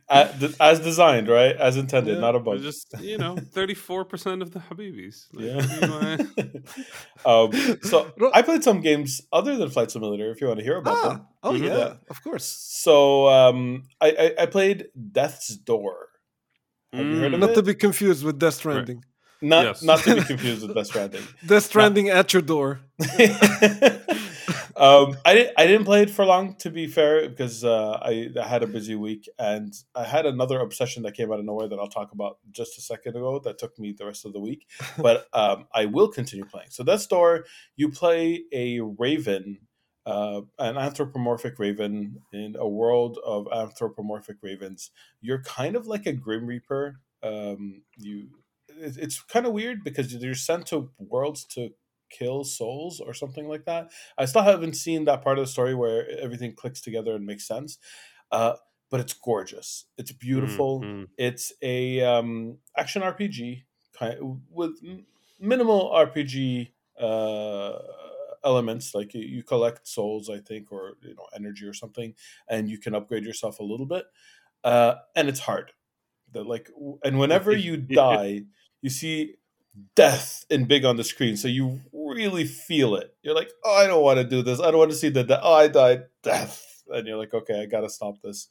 [0.08, 0.26] Uh,
[0.58, 1.54] As designed, right?
[1.56, 2.62] As intended, Yeah, not a we're bug.
[2.62, 5.26] Just you know, thirty-four percent of the Habibis.
[5.32, 5.60] Like, Yeah.
[5.74, 10.30] you know, um, so I played some games other than Flight Simulator.
[10.30, 11.20] If you want to hear about them.
[11.42, 11.60] Ah, oh Mhm.
[11.66, 11.94] yeah, Yeah.
[12.10, 12.44] of course.
[12.44, 16.08] So um, I, I I played Death's Door.
[16.92, 17.40] Have you heard of Mm.
[17.40, 17.54] Not it?
[17.56, 19.04] to be confused with Death Stranding.
[19.40, 19.82] Not Yes.
[19.82, 21.22] not to be confused with Death Stranding.
[21.46, 22.80] Death Stranding at your door.
[24.76, 25.52] um, I didn't.
[25.56, 28.66] I didn't play it for long, to be fair, because uh, I, I had a
[28.66, 32.12] busy week, and I had another obsession that came out of nowhere that I'll talk
[32.12, 33.38] about just a second ago.
[33.38, 34.66] That took me the rest of the week,
[34.98, 36.70] but um, I will continue playing.
[36.70, 37.44] So Death's Door,
[37.76, 39.58] you play a raven,
[40.06, 44.90] uh, an anthropomorphic raven in a world of anthropomorphic ravens.
[45.20, 47.00] You're kind of like a grim reaper.
[47.22, 48.28] Um, you,
[48.80, 51.70] it's kind of weird because you're sent to worlds to
[52.10, 53.90] kill souls or something like that.
[54.16, 57.46] I still haven't seen that part of the story where everything clicks together and makes
[57.46, 57.78] sense.
[58.30, 58.54] Uh,
[58.90, 59.84] but it's gorgeous.
[59.98, 60.80] It's beautiful.
[60.80, 61.08] Mm, mm.
[61.18, 63.64] It's a um, action RPG
[63.98, 64.78] kind with
[65.40, 67.78] minimal RPG uh,
[68.44, 68.94] elements.
[68.94, 72.14] Like you, you collect souls, I think, or you know energy or something,
[72.48, 74.06] and you can upgrade yourself a little bit.
[74.64, 75.72] Uh, and it's hard.
[76.32, 76.70] That like,
[77.04, 78.42] and whenever you die,
[78.82, 79.34] you see
[79.94, 83.14] death in big on the screen, so you really feel it.
[83.22, 84.60] You're like, oh, I don't want to do this.
[84.60, 87.62] I don't want to see the de- oh, I died, death, and you're like, okay,
[87.62, 88.48] I gotta stop this.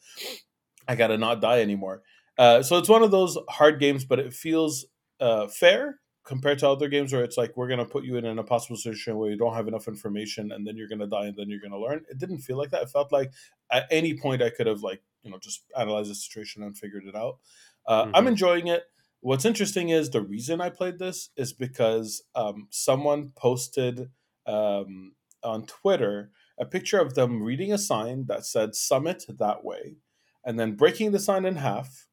[0.87, 2.03] I gotta not die anymore.
[2.37, 4.85] Uh, so it's one of those hard games, but it feels
[5.19, 8.37] uh, fair compared to other games where it's like we're gonna put you in an
[8.37, 11.49] impossible situation where you don't have enough information, and then you're gonna die, and then
[11.49, 12.05] you're gonna learn.
[12.09, 12.83] It didn't feel like that.
[12.83, 13.31] It felt like
[13.71, 17.05] at any point I could have like you know just analyzed the situation and figured
[17.05, 17.37] it out.
[17.85, 18.29] Uh, I'm Mhm.
[18.29, 18.83] enjoying it.
[19.21, 24.09] What's interesting is the reason I played this is because um, someone posted
[24.45, 29.97] um, on Twitter a picture of them reading a sign that said "Summit that way,"
[30.45, 32.07] and then breaking the sign in half,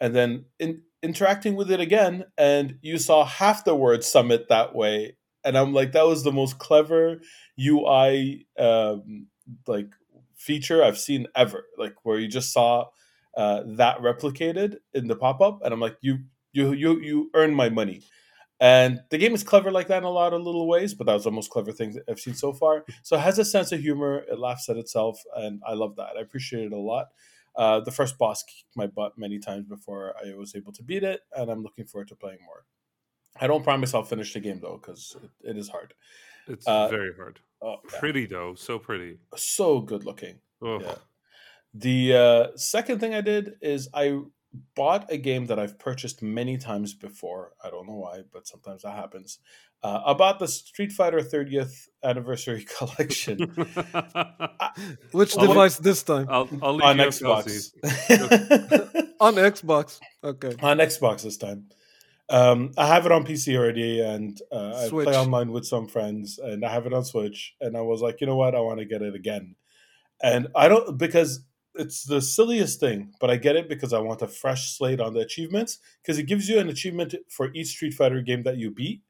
[0.00, 4.74] and then in, interacting with it again, and you saw half the word "Summit that
[4.74, 7.20] way," and I'm like, that was the most clever
[7.60, 9.28] UI um,
[9.66, 9.88] like
[10.36, 11.64] feature I've seen ever.
[11.78, 12.86] Like where you just saw
[13.36, 16.20] uh, that replicated in the pop up, and I'm like, you
[16.54, 18.02] you you you earn my money.
[18.60, 21.12] And the game is clever like that in a lot of little ways, but that
[21.12, 22.84] was the most clever thing that I've seen so far.
[23.02, 24.24] So it has a sense of humor.
[24.30, 26.16] It laughs at itself, and I love that.
[26.16, 27.08] I appreciate it a lot.
[27.56, 31.02] Uh, the first boss kicked my butt many times before I was able to beat
[31.02, 32.64] it, and I'm looking forward to playing more.
[33.40, 35.92] I don't promise I'll finish the game though, because it, it is hard.
[36.46, 37.40] It's Uh, very hard.
[37.60, 37.98] Oh, yeah.
[37.98, 39.18] Pretty though, so pretty.
[39.36, 40.38] so good looking.
[40.62, 40.94] Oh, Yeah.
[41.74, 44.20] The uh, second thing I did is I
[44.74, 47.52] bought a game that I've purchased many times before.
[47.62, 49.38] I don't know why, but sometimes that happens.
[49.82, 53.38] Uh, about the Street Fighter 30th anniversary collection
[55.12, 56.26] Which I'll- device this time?
[56.30, 57.72] I'll, I'll leave on you Xbox.
[59.20, 60.00] On Xbox.
[60.22, 60.54] Okay.
[60.62, 61.66] on Xbox this time.
[62.28, 66.38] Um, I have it on PC already, and uh, I play online with some friends,
[66.38, 67.54] and I have it on Switch.
[67.60, 69.54] And I was like, you know what, I want to get it again.
[70.22, 74.22] And I don't because it's the silliest thing, but I get it because I want
[74.22, 77.94] a fresh slate on the achievements because it gives you an achievement for each Street
[77.94, 79.02] Fighter game that you beat.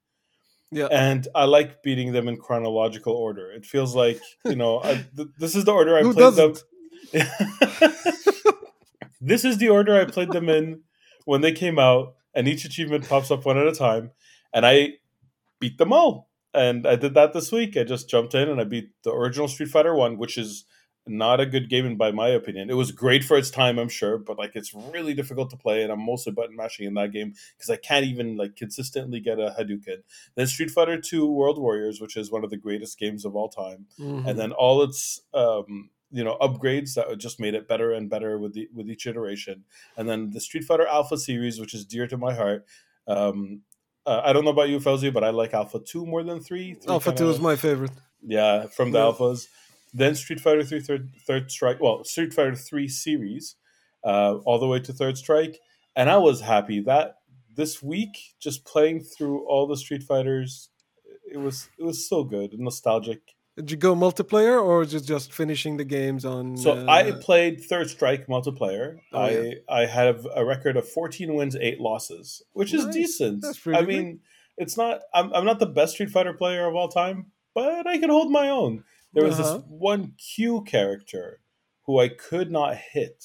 [0.71, 0.89] Yeah.
[0.91, 3.51] And I like beating them in chronological order.
[3.51, 6.55] It feels like you know I, th- this is the order I Who played them.
[7.13, 7.13] doesn't?
[9.21, 10.81] this is the order I played them in
[11.27, 14.11] when they came out, and each achievement pops up one at a time,
[14.53, 14.95] and I
[15.61, 16.31] beat them all.
[16.53, 17.77] And I did that this week.
[17.77, 20.65] I just jumped in and I beat the original Street Fighter One, which is
[21.07, 22.71] not a good game in by my opinion.
[22.71, 25.83] It was great for its time, I'm sure, but like it's really difficult to play,
[25.83, 29.39] and I'm mostly button mashing in that game because I can't even like consistently get
[29.39, 30.03] a Hadouken.
[30.35, 33.49] Then Street Fighter Two World Warriors, which is one of the greatest games of all
[33.49, 34.27] time Mhm.
[34.27, 38.39] and then all its um, you know upgrades that just made it better and better
[38.39, 39.65] with the with each iteration
[39.97, 42.65] and then the street fighter alpha series which is dear to my heart
[43.09, 43.63] um,
[44.07, 46.75] uh, i don't know about you Fauzi, but i like alpha 2 more than 3
[46.75, 47.91] Three Alpha 2 kinda- is my favorite.
[48.23, 49.07] yeah from the Yeah.
[49.07, 49.49] alphas
[49.95, 53.57] then street fighter 3 third, third strike well street fighter 3 series
[54.05, 55.59] uh, all the way to third strike
[55.97, 57.17] and i was happy that
[57.55, 60.69] this week just playing through all the street fighters
[61.33, 63.21] it was it was so good and nostalgic
[63.57, 66.57] Did you go multiplayer or just just finishing the games on?
[66.57, 68.99] So uh, I played Third Strike multiplayer.
[69.13, 69.53] Oh, I yeah.
[69.69, 73.43] I have a record of 14 wins, eight losses, which is decent.
[73.43, 73.89] That's pretty I good.
[73.95, 74.21] mean,
[74.59, 75.03] it's not.
[75.15, 78.33] I'm I'm not the best Street Fighter player of all time, but I can hold
[78.33, 78.83] my own.
[79.15, 79.59] There was Uh-huh.
[79.59, 81.41] this one Q character
[81.87, 83.25] who I could not hit.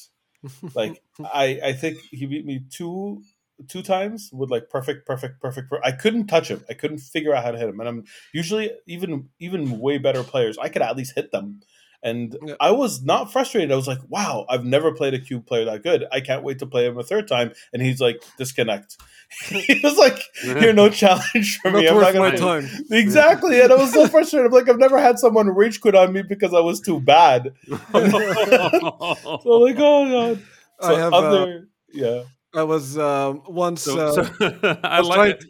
[0.76, 1.02] Like
[1.34, 3.22] I I think he beat me two
[3.68, 5.70] two times with like perfect perfect perfect.
[5.70, 6.64] per- I couldn't touch him.
[6.70, 7.80] I couldn't figure out how to hit him.
[7.80, 10.58] And I'm usually even even way better players.
[10.58, 11.60] I could at least hit them.
[12.02, 12.56] And Yeah.
[12.60, 13.72] I was not frustrated.
[13.72, 16.06] I was like, "Wow, I've never played a Q player that good.
[16.12, 18.98] I can't wait to play him a third time." And he's like, "Disconnect."
[19.50, 21.88] he was like, "You're no challenge for not me.
[21.88, 22.70] I'm not my gonna time.
[22.92, 24.48] Exactly, and I was so frustrated.
[24.48, 27.54] I'm like, I've never had someone rage quit on me because I was too bad.
[27.92, 30.44] So like, oh god.
[30.82, 31.14] So I have.
[31.14, 31.48] Uh,
[31.94, 32.24] yeah.
[32.54, 33.84] I was um, once.
[33.84, 35.46] So, uh, so I was like trying it.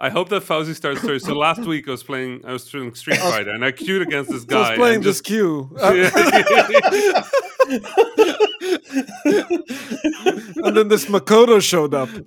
[0.00, 1.18] I hope that Fauzi starts story.
[1.18, 4.30] So last week I was playing, I was playing Street Fighter, and I queued against
[4.30, 4.56] this guy.
[4.56, 5.74] I was playing and this just, queue,
[10.64, 12.08] and then this Makoto showed up.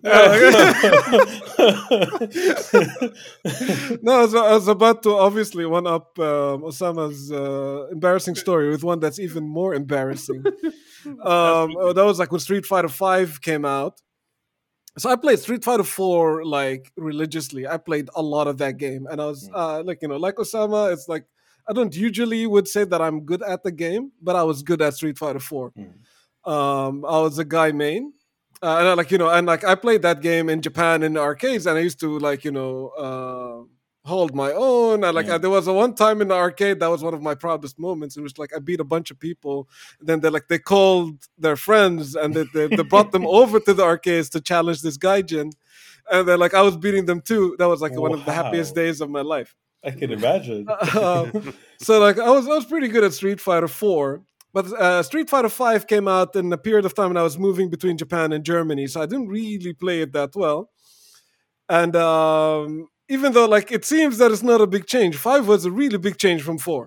[4.03, 8.69] no, I was, I was about to obviously one up um, Osama's uh, embarrassing story
[8.69, 10.43] with one that's even more embarrassing.
[11.23, 14.01] Um, that was like when Street Fighter Five came out.
[14.97, 17.65] So I played Street Fighter Four like religiously.
[17.67, 19.55] I played a lot of that game, and I was Mm.
[19.55, 20.91] uh, like, you know, like Osama.
[20.91, 21.25] It's like
[21.69, 24.81] I don't usually would say that I'm good at the game, but I was good
[24.81, 25.71] at Street Fighter Four.
[25.77, 26.51] Mm.
[26.51, 28.13] Um, I was a guy main.
[28.63, 31.17] Uh, and I, like you know, and like I played that game in Japan in
[31.17, 33.63] arcades, and I used to like you know uh,
[34.03, 35.03] hold my own.
[35.03, 35.35] And like Yeah.
[35.35, 37.77] uh, there was a one time in the arcade that was one of my proudest
[37.77, 38.17] moments.
[38.17, 41.27] It was like I beat a bunch of people, and then they like they called
[41.37, 44.97] their friends and they, they, they brought them over to the arcades to challenge this
[44.97, 45.51] gaijin,
[46.11, 47.55] and then like I was beating them too.
[47.59, 49.55] That was like one of the happiest days of my life.
[49.83, 50.67] I can imagine.
[50.95, 55.01] Um, so like I was I was pretty good at Street Fighter Four, but uh,
[55.03, 57.97] Street Fighter Five came out in a period of time when I was moving between
[57.97, 60.69] Japan and Germany, so I didn't really play it that well.
[61.69, 65.65] And um, even though like it seems that it's not a big change, Five was
[65.65, 66.83] a really big change from Four.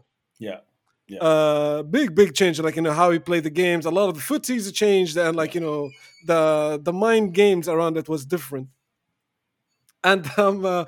[1.06, 1.18] yeah.
[1.28, 3.84] Uh, big big change, like you know how we play the games.
[3.86, 5.90] A lot of the footsies changed, and like you know
[6.30, 6.40] the
[6.82, 8.68] the mind games around it was different.
[10.02, 10.84] And um, uh,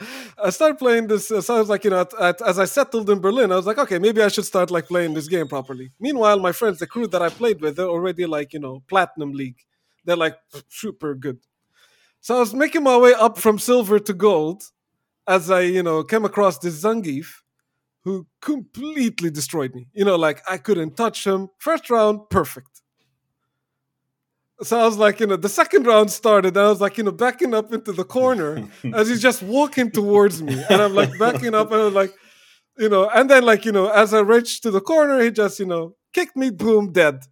[0.46, 1.30] I started playing this.
[1.30, 3.56] Uh, so I was like, you know, at, at, as I settled in Berlin, I
[3.56, 5.90] was like, okay, maybe I should start like playing this game properly.
[5.98, 9.32] Meanwhile, my friends, the crew that I played with, they're already like, you know, platinum
[9.32, 9.60] league.
[10.04, 10.36] They're like
[10.68, 11.38] super good.
[12.20, 14.64] So I was making my way up from silver to gold,
[15.26, 17.26] as I, you know, came across this Zangief,
[18.04, 19.88] who completely destroyed me.
[19.92, 21.48] You know, like I couldn't touch him.
[21.58, 22.82] First round, perfect.
[24.62, 27.04] So I was like, you know, the second round started, and I was like, you
[27.04, 31.18] know, backing up into the corner as he's just walking towards me, and I'm like
[31.18, 32.14] backing up, and I'm like,
[32.78, 35.58] you know, and then like you know, as I reached to the corner, he just
[35.58, 37.24] you know kicked me, boom, dead.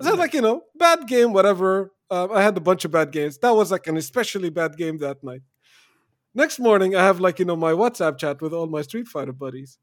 [0.00, 1.92] So I was like, you know, bad game, whatever.
[2.10, 3.38] Um, I had a bunch of bad games.
[3.38, 5.42] That was like an especially bad game that night.
[6.34, 9.32] Next morning, I have like you know my WhatsApp chat with all my Street Fighter
[9.32, 9.78] buddies,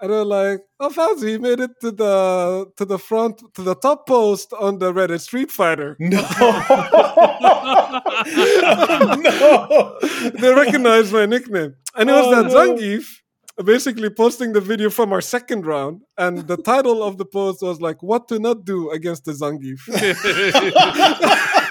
[0.00, 3.74] And they're like, "Oh, Fauzi, you made it to the to the front to the
[3.74, 6.20] top post on the Reddit Street Fighter." No.
[9.30, 9.98] no.
[10.40, 12.54] they recognized my nickname, and it was Oh, that no.
[12.54, 13.22] Zangief
[13.64, 17.80] basically posting the video from our second round, and the title of the post was
[17.80, 19.80] like, "What to not do against the Zangief."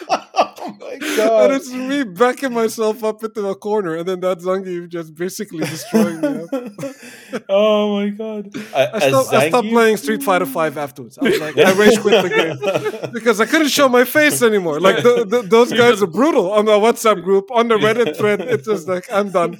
[0.65, 1.51] oh my and god.
[1.51, 6.21] it's me backing myself up into a corner, and then that Zangief just basically destroying
[6.21, 6.45] me.
[7.49, 8.55] oh my god.
[8.75, 11.17] I stopped, I stopped playing Street Fighter Five afterwards.
[11.17, 14.79] I was like, I rage quit the game because I couldn't show my face anymore.
[14.79, 18.41] Like the, the, those guys are brutal on the WhatsApp group, on the Reddit thread.
[18.41, 19.57] It's just like I'm done.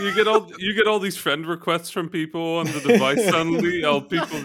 [0.00, 3.84] you get all you get all these friend requests from people on the device suddenly.
[3.84, 4.38] All people,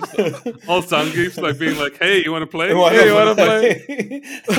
[0.68, 4.22] all Zangiefs like being like, "Hey, you want to play?" Hey, you wanna play?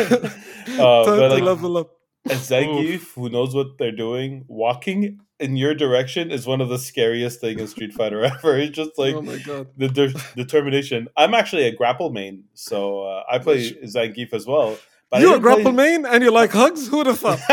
[0.78, 1.90] uh, Time to like level up.
[2.26, 6.78] a Zangief who knows what they're doing, walking in your direction is one of the
[6.78, 8.56] scariest thing in Street Fighter ever.
[8.58, 9.68] It's just like oh my god.
[9.76, 11.08] the de- determination.
[11.16, 14.78] I'm actually a grapple main, so uh, I play Zangief as well.
[15.10, 16.88] But You're a didn't play- grapple main and you like hugs?
[16.88, 17.38] Who would have thought?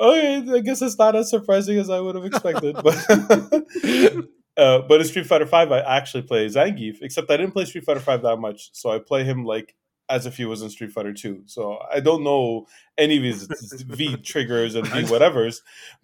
[0.00, 2.74] okay, I guess it's not as surprising as I would have expected.
[2.76, 2.96] But
[4.56, 6.98] uh, but in Street Fighter Five, I actually play Zangief.
[7.02, 9.74] Except I didn't play Street Fighter Five that much, so I play him like
[10.12, 11.42] as if he was in Street Fighter Two.
[11.46, 12.66] So I don't know
[12.98, 13.44] any of his
[13.88, 15.60] V triggers and V whatevers.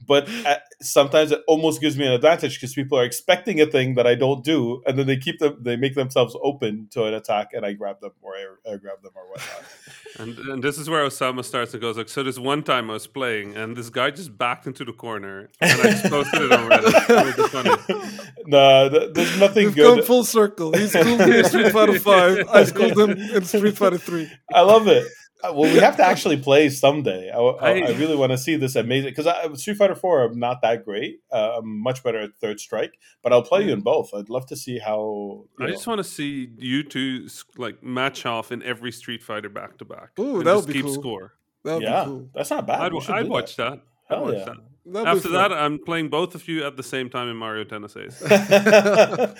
[0.06, 3.94] But uh sometimes it almost gives me an advantage because people are expecting a thing
[3.96, 7.14] that I don't do, and then they keep them, they make themselves open to an
[7.14, 9.64] attack, and I grab them or I, I grab them or whatnot.
[10.18, 12.94] And, and this is where Osama starts and goes like, "So this one time I
[12.94, 16.50] was playing, and this guy just backed into the corner, and I just posted it
[16.52, 17.10] on Reddit.
[17.10, 18.20] It was just funny.
[18.46, 19.96] no, th- there's nothing We've good.
[19.98, 20.72] come full circle.
[20.72, 22.48] He schooled me in Street Fighter 5.
[22.48, 24.28] I schooled him in Street Fighter 3.
[24.54, 25.06] I love it.
[25.42, 27.30] Uh, Well, we have to actually play someday.
[27.30, 30.38] I, I, I- I really want to see this amazing because Street Fighter Four, I'm
[30.38, 31.20] not that great.
[31.32, 34.12] Uh, I'm much better at Third Strike, but I'll play you in both.
[34.14, 35.44] I'd love to see how.
[35.60, 35.70] I know.
[35.72, 39.84] just want to see you two like match off in every Street Fighter back to
[39.84, 40.10] back.
[40.18, 40.94] Ooh, and that would be keep cool.
[40.94, 41.34] score.
[41.64, 42.28] That'd yeah, be cool.
[42.34, 42.80] that's not bad.
[42.80, 43.70] I'd, We wa- should I'd do watch that.
[43.70, 43.80] that.
[44.10, 44.44] I'd Hell watch yeah.
[44.44, 44.56] that.
[44.92, 47.96] That'd After that, I'm playing both of you at the same time in Mario Tennis
[47.96, 48.22] Ace.
[48.30, 49.34] yeah,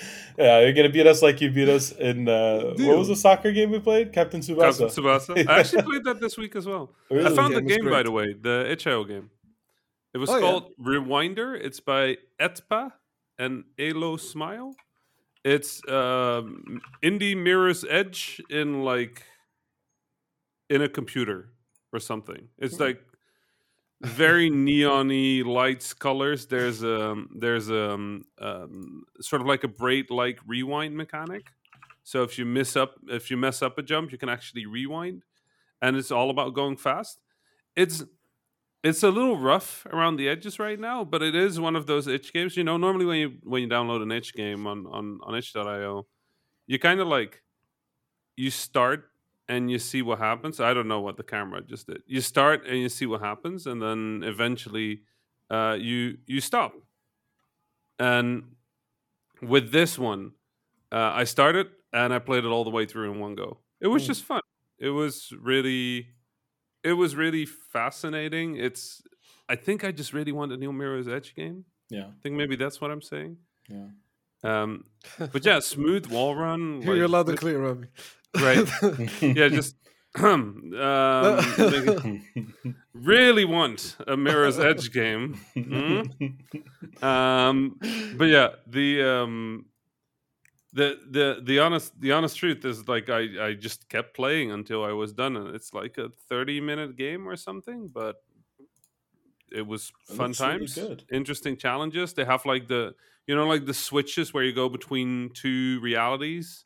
[0.61, 3.71] you're gonna beat us like you beat us in uh, what was the soccer game
[3.71, 4.13] we played?
[4.13, 4.79] Captain Tsubasa.
[4.81, 5.49] Captain Tsubasa.
[5.49, 6.93] I actually played that this week as well.
[7.11, 9.31] I found the Game is game, by the way, the itch.io game.
[10.15, 10.41] It was Oh, yeah.
[10.41, 11.59] called Rewinder.
[11.59, 12.93] It's by Etpa
[13.39, 14.75] and Elo Smile.
[15.45, 19.23] It's um, indie Mirror's Edge in like
[20.69, 21.51] in a computer
[21.93, 22.49] or something.
[22.59, 22.83] It's Hmm.
[22.83, 23.03] like
[24.03, 26.47] very neon-y lights, colors.
[26.47, 31.47] There's a there's a um sort of like a braid like rewind mechanic.
[32.05, 35.25] So if you miss up if you mess up a jump, you can actually rewind,
[35.83, 37.21] and it's all about going fast.
[37.77, 38.05] It's
[38.85, 42.07] it's a little rough around the edges right now, but it is one of those
[42.07, 42.57] itch games.
[42.57, 46.07] You know, normally when you when you download an itch game on on on itch.io,
[46.67, 47.43] you kind of like
[48.37, 49.11] you start
[49.49, 50.61] and you see what happens.
[50.61, 52.03] I don't know what the camera just did.
[52.07, 55.03] You start and you see what happens, and then eventually
[55.51, 56.73] uh, you you stop.
[57.99, 58.55] And
[59.43, 60.33] with this one,
[60.93, 63.59] uh, I started and I played it all the way through in one go.
[63.81, 64.07] It was Mm.
[64.07, 64.43] just fun.
[64.79, 66.09] It was really,
[66.85, 68.57] it was really fascinating.
[68.57, 69.03] It's,
[69.49, 71.65] I think I just really want a new Mirror's Edge game.
[71.91, 73.39] Yeah, I think maybe that's what I'm saying.
[73.69, 73.89] yeah.
[74.43, 74.85] Um,
[75.19, 76.83] but yeah, smooth wall run.
[76.83, 77.89] Here you're like, loud and clear, Robbie.
[78.37, 78.69] Right.
[79.23, 79.77] yeah, just
[80.19, 80.73] um,
[82.95, 85.41] really want a Mirror's Edge game.
[85.55, 87.05] Hmm?
[87.05, 87.79] Um,
[88.17, 89.67] but yeah, the um,
[90.73, 94.85] the the the honest the honest truth is like I I just kept playing until
[94.85, 98.17] I was done, and it's like a thirty minute game or something, but.
[99.53, 101.05] It was It fun really times, good.
[101.13, 102.13] interesting challenges.
[102.15, 102.95] They have like the
[103.27, 106.65] you know like the switches where you go between two realities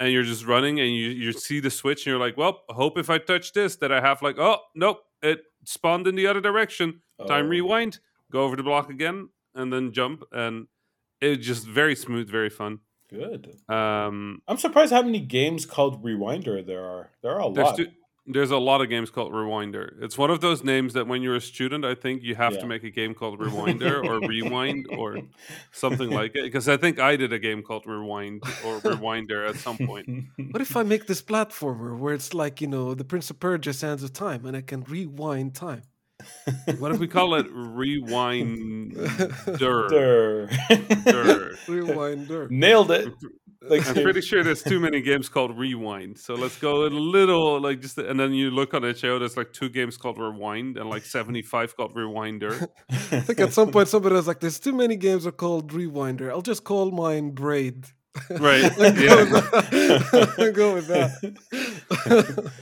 [0.00, 2.98] and you're just running and you, you see the switch and you're like well hope
[2.98, 6.40] if i touch this that i have like oh nope it spawned in the other
[6.40, 7.48] direction time Oh.
[7.48, 8.00] rewind
[8.32, 10.66] go over the block again and then jump and
[11.20, 13.54] it's just very smooth very fun Good.
[13.68, 17.10] um I'm surprised how many games called Rewinder there are.
[17.22, 17.76] There are a lot.
[17.76, 17.86] two,
[18.26, 21.36] there's a lot of games called rewinder it's one of those names that when you're
[21.36, 22.60] a student i think you have Yeah.
[22.60, 25.18] to make a game called rewinder or rewind or
[25.72, 29.56] something like it because i think i did a game called rewind or rewinder at
[29.56, 30.08] some point
[30.52, 33.72] What if I make this platformer where it's like, you know, the Prince of Persia
[33.72, 35.82] Sands of Time and I can rewind time?
[36.78, 38.98] What if we call it rewinder
[39.58, 39.88] Durr.
[39.88, 40.46] Durr.
[41.66, 42.50] Rewinder.
[42.50, 43.12] Nailed it.
[43.66, 46.18] Like I'm pretty sure there's too many games called Rewind.
[46.18, 49.52] So let's go a little like just and then you look on itch.io, there's like
[49.52, 52.68] two games called Rewind and like 75 called Rewinder.
[52.90, 56.30] I think at some point somebody was like, "There's too many games are called Rewinder.
[56.30, 57.86] I'll just call mine Braid."
[58.30, 58.70] Right.
[58.76, 59.24] Go yeah.
[59.24, 60.52] that.
[60.54, 62.52] Go with that.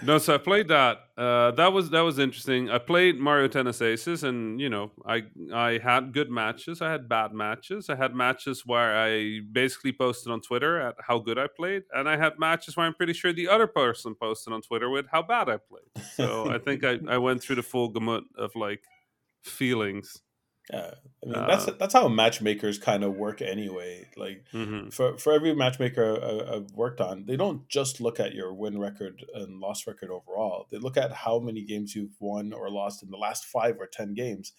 [0.00, 0.98] No, so I played that.
[1.16, 2.70] Uh, that was that was interesting.
[2.70, 6.80] I played Mario Tennis Aces, and you know, I I had good matches.
[6.80, 7.90] I had bad matches.
[7.90, 12.08] I had matches where I basically posted on Twitter at how good I played, and
[12.08, 15.22] I had matches where I'm pretty sure the other person posted on Twitter with how
[15.22, 16.06] bad I played.
[16.14, 18.84] So I think I, I went through the full gamut of like
[19.42, 20.22] feelings.
[20.72, 24.08] Yeah, I mean that's Uh, that's how matchmakers kind of work anyway.
[24.16, 28.34] Like hmm for for every matchmaker I, I've worked on, they don't just look at
[28.34, 30.66] your win record and loss record overall.
[30.70, 33.86] They look at how many games you've won or lost in the last five or
[33.86, 34.52] ten games,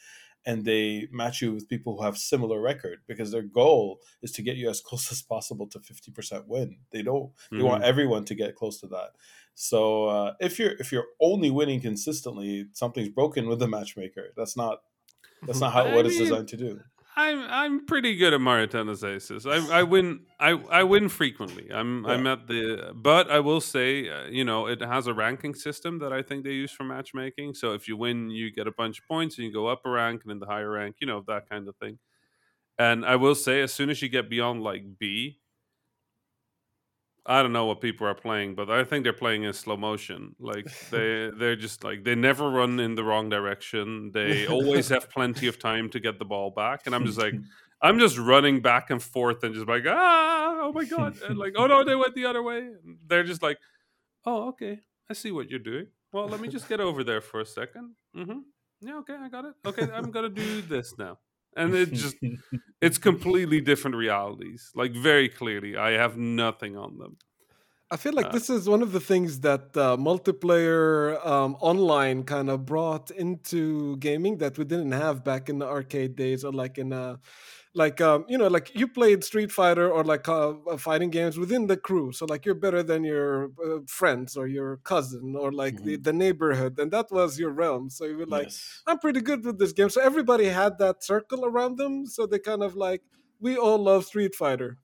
[0.46, 4.42] and they match you with people who have similar record because their goal is to
[4.42, 6.80] get you as close as possible to fifty percent win.
[6.92, 7.34] They don't.
[7.56, 9.12] They want everyone to get close to that.
[9.54, 14.30] So uh, if you're if you're only winning consistently, something's broken with the matchmaker.
[14.36, 14.84] That's not
[15.44, 16.80] that's not how what it's designed to do.
[17.16, 19.46] I'm I'm pretty good at Mario Tennis Aces.
[19.46, 21.70] I, I win I, I win frequently.
[21.70, 25.54] I'm I'm at the but I will say uh, you know it has a ranking
[25.54, 27.56] system that I think they use for matchmaking.
[27.56, 29.90] So if you win, you get a bunch of points and you go up a
[29.90, 32.00] rank and in the higher rank, you know that kind of thing.
[32.78, 35.40] And I will say as soon as you get beyond like B,
[37.26, 40.36] I don't know what people are playing, but I think they're playing in slow motion.
[40.40, 44.12] Like they they're just like they never run in the wrong direction.
[44.12, 47.36] They always have plenty of time to get the ball back, and I'm just like
[47.82, 51.54] I'm just running back and forth and just like ah oh my god and like
[51.58, 52.60] oh no they went the other way.
[52.60, 53.58] And they're just like
[54.26, 55.88] oh okay I see what you're doing.
[56.12, 58.40] Well let me just get over there for a 2nd Mm-hmm.
[58.82, 59.54] Yeah okay I got it.
[59.66, 61.20] Okay I'm gonna do this now.
[61.56, 62.18] And it just
[62.82, 64.72] it's completely different realities.
[64.76, 67.18] Like very clearly, I have nothing on them.
[67.92, 72.24] I feel like Uh, this is one of the things that uh, multiplayer um, online
[72.24, 76.54] kind of brought into gaming that we didn't have back in the arcade days, or
[76.54, 77.18] like in uh,
[77.76, 81.38] like um, you know, like you played Street Fighter or like uh, uh, fighting games
[81.38, 82.12] within the crew.
[82.12, 86.12] So like you're better than your uh, friends or your cousin or like the, the
[86.14, 87.90] neighborhood, and that was your realm.
[87.92, 88.82] So you were like, Yes.
[88.88, 89.90] I'm pretty good with this game.
[89.90, 92.08] So everybody had that circle around them.
[92.08, 93.02] So they kind of like,
[93.40, 94.78] we all love Street Fighter.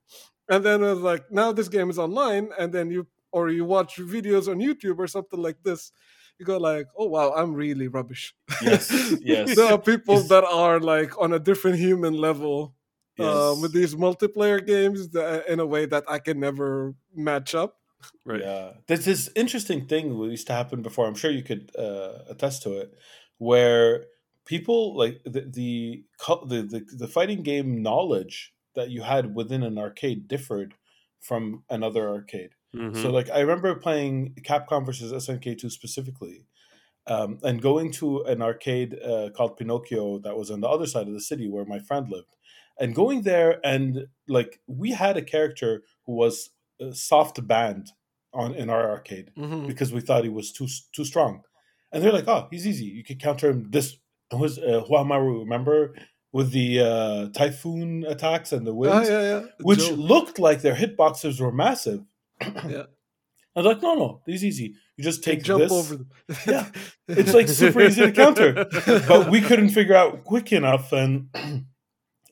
[0.47, 3.65] And then it was like, now this game is online, and then you or you
[3.65, 5.91] watch videos on YouTube or something like this.
[6.37, 8.35] You go like, oh wow, I'm really rubbish.
[8.61, 9.55] Yes, yes.
[9.55, 10.27] there are people Yes.
[10.29, 12.74] that are like on a different human level
[13.19, 13.61] uh, Yes.
[13.61, 17.79] with these multiplayer games that, in a way that I can never match up.
[18.25, 18.41] Right.
[18.41, 21.07] Yeah, there's this interesting thing that used to happen before.
[21.07, 22.93] I'm sure you could uh, attest to it,
[23.37, 24.07] where
[24.45, 26.05] people like the the,
[26.47, 30.75] the the the fighting game knowledge that you had within an arcade differed
[31.19, 32.51] from another arcade.
[32.75, 32.93] Mhm.
[33.01, 36.45] So, like, I remember playing Capcom versus SNK two specifically,
[37.07, 41.07] um, and going to an arcade uh, called Pinocchio that was on the other side
[41.07, 42.34] of the city where my friend lived,
[42.79, 46.49] and going there and like we had a character who was
[46.91, 47.87] soft banned
[48.33, 49.65] on in our arcade Mhm.
[49.67, 51.41] because we thought he was too too strong,
[51.91, 52.85] and they're like, "Oh, he's easy.
[52.85, 53.97] You can counter him." This
[54.31, 55.39] was uh, Haohmaru.
[55.39, 55.95] Remember
[56.33, 59.41] with the uh, typhoon attacks and the Ah, winds, yeah, yeah.
[59.61, 59.93] which Joe.
[59.95, 62.01] looked like their hitboxes were massive.
[62.41, 62.83] Yeah.
[63.55, 64.75] I was like, no, no, is easy.
[64.97, 65.71] You just take jump this.
[65.71, 66.09] over them.
[66.45, 66.65] Yeah.
[67.07, 68.65] It's like super easy to counter.
[69.07, 71.29] But we couldn't figure out quick enough, and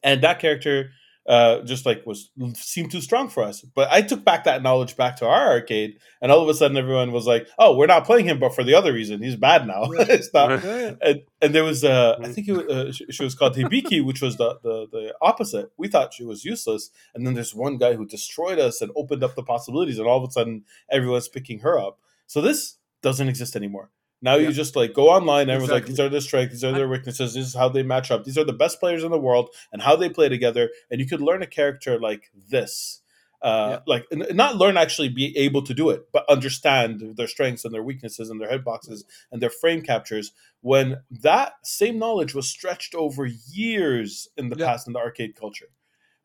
[0.04, 0.92] and that character
[1.28, 3.62] uh, just like was seemed too strong for us.
[3.62, 6.76] But I took back that knowledge back to our arcade, and all of a sudden
[6.76, 9.66] everyone was like, "Oh, we're not playing him, but for the other reason, he's bad
[9.66, 10.64] now." it's not.
[10.64, 10.94] Yeah, yeah.
[11.02, 14.04] And, and there was uh, I think it was, uh, she, she was called Hibiki,
[14.04, 15.72] which was the, the the opposite.
[15.78, 19.24] We thought she was useless, and then there's one guy who destroyed us and opened
[19.24, 22.00] up the possibilities, and all of a sudden everyone's picking her up.
[22.28, 23.92] So this doesn't exist anymore.
[24.24, 24.48] Now Yeah.
[24.48, 26.88] you just like go online, and everyone's like, these are their strengths, these are their
[26.88, 29.50] weaknesses, this is how they match up, these are the best players in the world,
[29.72, 30.70] and how they play together.
[30.90, 33.02] And you could learn a character like this.
[33.42, 37.66] Uh, Like, n- not learn actually be able to do it, but understand their strengths
[37.66, 40.32] and their weaknesses and their hitboxes and their frame captures.
[40.62, 44.68] When that same knowledge was stretched over years in the Yeah.
[44.68, 45.68] past in the arcade culture.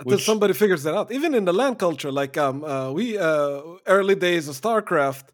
[0.01, 1.11] Until Which- somebody figures that out.
[1.11, 5.25] Even in the LAN culture, like um, uh, we uh, early days of StarCraft,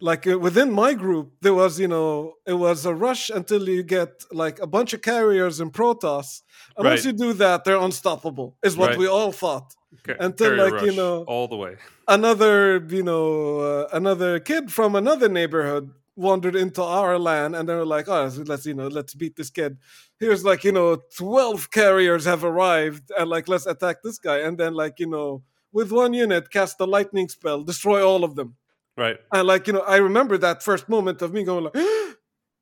[0.00, 3.82] like uh, within my group, there was you know it was a rush until you
[3.82, 6.42] get like a bunch of carriers in Protoss,
[6.76, 8.56] and once you do that, they're unstoppable.
[8.62, 8.98] Is what Right.
[8.98, 9.74] we all thought.
[10.04, 11.76] Ca- Until, carrier like, you know- all the way.
[12.06, 17.74] Another you know uh, another kid from another neighborhood wandered into our land, and they
[17.74, 19.78] were like, oh, let's you know let's beat this kid.
[20.18, 24.58] Here's like you know twelve carriers have arrived, and like let's attack this guy, and
[24.58, 25.42] then like you know
[25.72, 28.56] with one unit, cast the lightning spell, destroy all of them.
[28.96, 29.16] Right.
[29.32, 31.76] And like you know, I remember that first moment of me going like,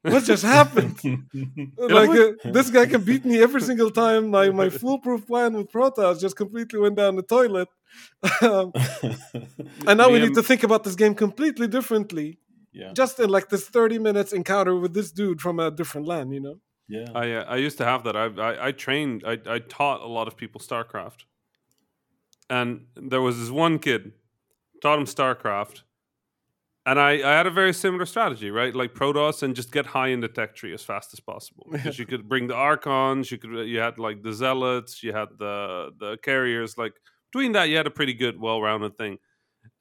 [0.03, 1.01] "What just happened?"
[1.77, 4.31] like uh, this guy can beat me every single time.
[4.31, 7.69] My my foolproof plan with Protoss just completely went down the toilet.
[8.43, 8.73] um,
[9.87, 12.39] and now we need to think about this game completely differently.
[12.73, 12.93] Yeah.
[12.93, 16.41] Just in like this thirty minutes encounter with this dude from a different land, you
[16.41, 16.57] know.
[16.89, 17.07] Yeah.
[17.15, 18.17] I uh, I used to have that.
[18.17, 19.25] I I, I trained.
[19.27, 21.25] I, I taught a lot of people StarCraft,
[22.49, 24.13] and there was this one kid
[24.83, 25.83] taught him StarCraft,
[26.87, 28.75] and I I had a very similar strategy, right?
[28.75, 31.99] Like Protoss and just get high in the tech tree as fast as possible because
[31.99, 35.91] you could bring the Archons, you could you had like the Zealots, you had the
[35.99, 36.79] the carriers.
[36.79, 36.95] Like
[37.33, 39.19] between that, you had a pretty good, well rounded thing.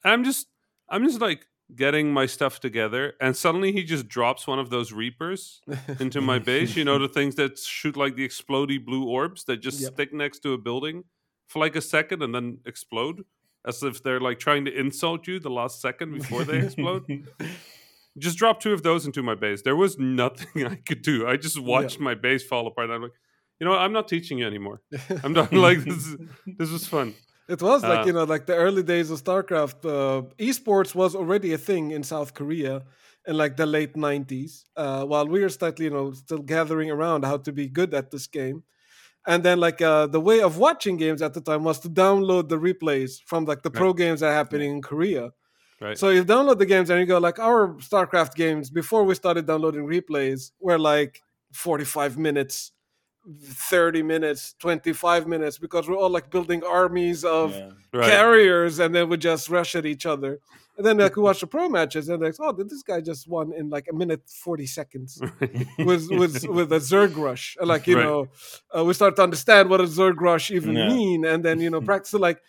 [0.04, 0.46] And I'm just
[0.88, 1.46] I'm just like
[1.76, 5.60] getting my stuff together, and suddenly he just drops one of those Reavers
[6.00, 6.76] into my base.
[6.76, 9.92] You know, the things that shoot like the explody blue orbs that just Yep.
[9.92, 11.04] stick next to a building
[11.46, 13.24] for like a second and then explode,
[13.66, 17.04] as if they're like trying to insult you the last second before they explode.
[18.18, 19.62] Just drop two of those into my base.
[19.62, 21.28] There was nothing I could do.
[21.28, 22.90] I just watched my base fall apart.
[22.90, 23.12] I'm like,
[23.60, 23.80] you know, what?
[23.80, 24.82] I'm not teaching you anymore.
[25.22, 25.48] I'm done.
[25.52, 25.94] like this.
[26.06, 26.16] Is,
[26.58, 27.14] this was fun.
[27.54, 29.80] It was like Uh, you know, like the early days of StarCraft.
[29.84, 32.74] Uh, esports was already a thing in South Korea
[33.26, 34.64] in like the late '90s.
[34.76, 38.10] Uh, while we were slightly, you know, still gathering around how to be good at
[38.10, 38.58] this game,
[39.26, 42.48] and then like uh, the way of watching games at the time was to download
[42.48, 45.32] the replays from like the pro games that are happening in Korea.
[45.80, 45.98] Right.
[45.98, 49.46] So you download the games and you go like our StarCraft games before we started
[49.46, 51.22] downloading replays were like
[51.52, 52.72] 45 minutes,
[53.42, 57.70] 30 minutes, 25 minutes because we're all like building armies of Yeah.
[57.92, 58.10] right.
[58.10, 60.38] carriers and then we just rush at each other.
[60.76, 63.28] And then like we watch the pro matches and they're like, oh, this guy just
[63.28, 65.20] won in like a minute 40 seconds
[65.78, 67.56] with with with a Zerg rush.
[67.60, 68.04] And like, you Right.
[68.04, 68.28] know,
[68.76, 70.88] uh, we start to understand what a Zerg rush even Yeah.
[70.88, 71.24] mean.
[71.26, 72.40] And then, you know, practice like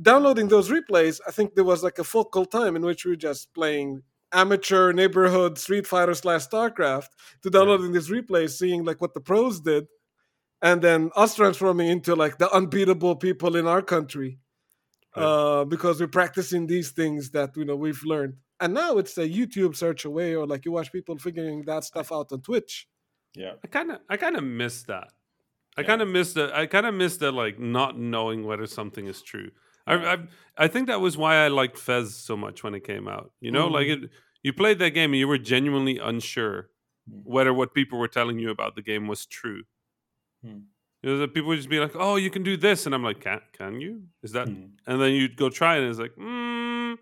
[0.00, 3.16] downloading those replays, I think there was like a focal time in which we were
[3.16, 4.02] just playing
[4.32, 7.08] amateur neighborhood Street Fighter slash StarCraft
[7.42, 9.86] to downloading these replays, seeing like what the pros did,
[10.62, 14.38] and then us transforming into like the unbeatable people in our country.
[15.16, 15.22] Right.
[15.24, 18.34] Uh, because we're practicing these things that you know we've learned.
[18.60, 22.10] And now it's a YouTube search away, or like you watch people figuring that stuff
[22.12, 22.86] out on Twitch.
[23.34, 23.52] Yeah.
[23.64, 25.08] I kind of I kind of miss that.
[25.76, 25.86] I Yeah.
[25.86, 29.22] kind of miss the I kind of miss the like not knowing whether something is
[29.22, 29.50] true.
[29.86, 30.16] I, Yeah.
[30.58, 33.32] I I think that was why I liked Fez so much when it came out.
[33.40, 33.72] You know, Mm.
[33.72, 34.10] like it,
[34.42, 36.68] you played that game and you were genuinely unsure
[37.10, 37.22] Mm.
[37.24, 39.62] whether what people were telling you about the game was true.
[40.46, 40.62] Mm.
[41.02, 43.02] You know, the people would just be like, "Oh, you can do this," and I'm
[43.04, 44.02] like, "Can can you?
[44.22, 44.70] Is that?" Mm.
[44.86, 46.96] And then you'd go try it, and it's like, mm,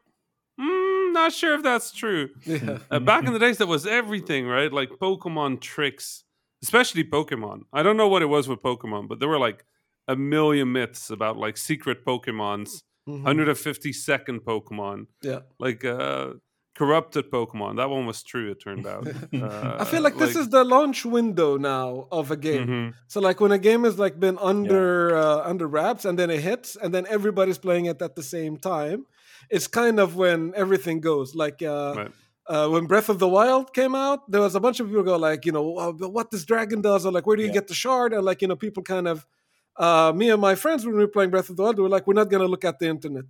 [0.61, 2.78] mm, "Not sure if that's true." Yeah.
[2.90, 4.72] Uh, back in the days, that was everything, right?
[4.72, 6.24] Like Pokemon tricks,
[6.62, 7.62] especially Pokemon.
[7.72, 9.64] I don't know what it was with Pokemon, but there were like
[10.09, 13.22] a million myths about like secret Pokemons, Mhm.
[13.24, 15.40] 150 second Pokemon, Yeah.
[15.59, 16.34] like uh,
[16.75, 17.77] corrupted Pokemon.
[17.77, 19.07] That one was true, it turned out.
[19.07, 22.66] Uh, I feel like this is the launch window now of a game.
[22.68, 22.95] Mhm.
[23.07, 26.41] So like when a game has like been under uh, under wraps and then it
[26.41, 29.07] hits and then everybody's playing it at the same time,
[29.51, 31.35] it's kind of when everything goes.
[31.35, 32.12] Like uh, Right.
[32.53, 35.16] uh, when Breath of the Wild came out, there was a bunch of people go
[35.16, 37.61] like, you know, "Oh, what this dragon does, or like where do you Yeah.
[37.61, 39.27] get the shard, and like you know, people kind of.
[39.77, 41.89] Uh, me and my friends when we were playing Breath of the Wild, we were
[41.97, 43.25] like, we're not gonna look at the internet.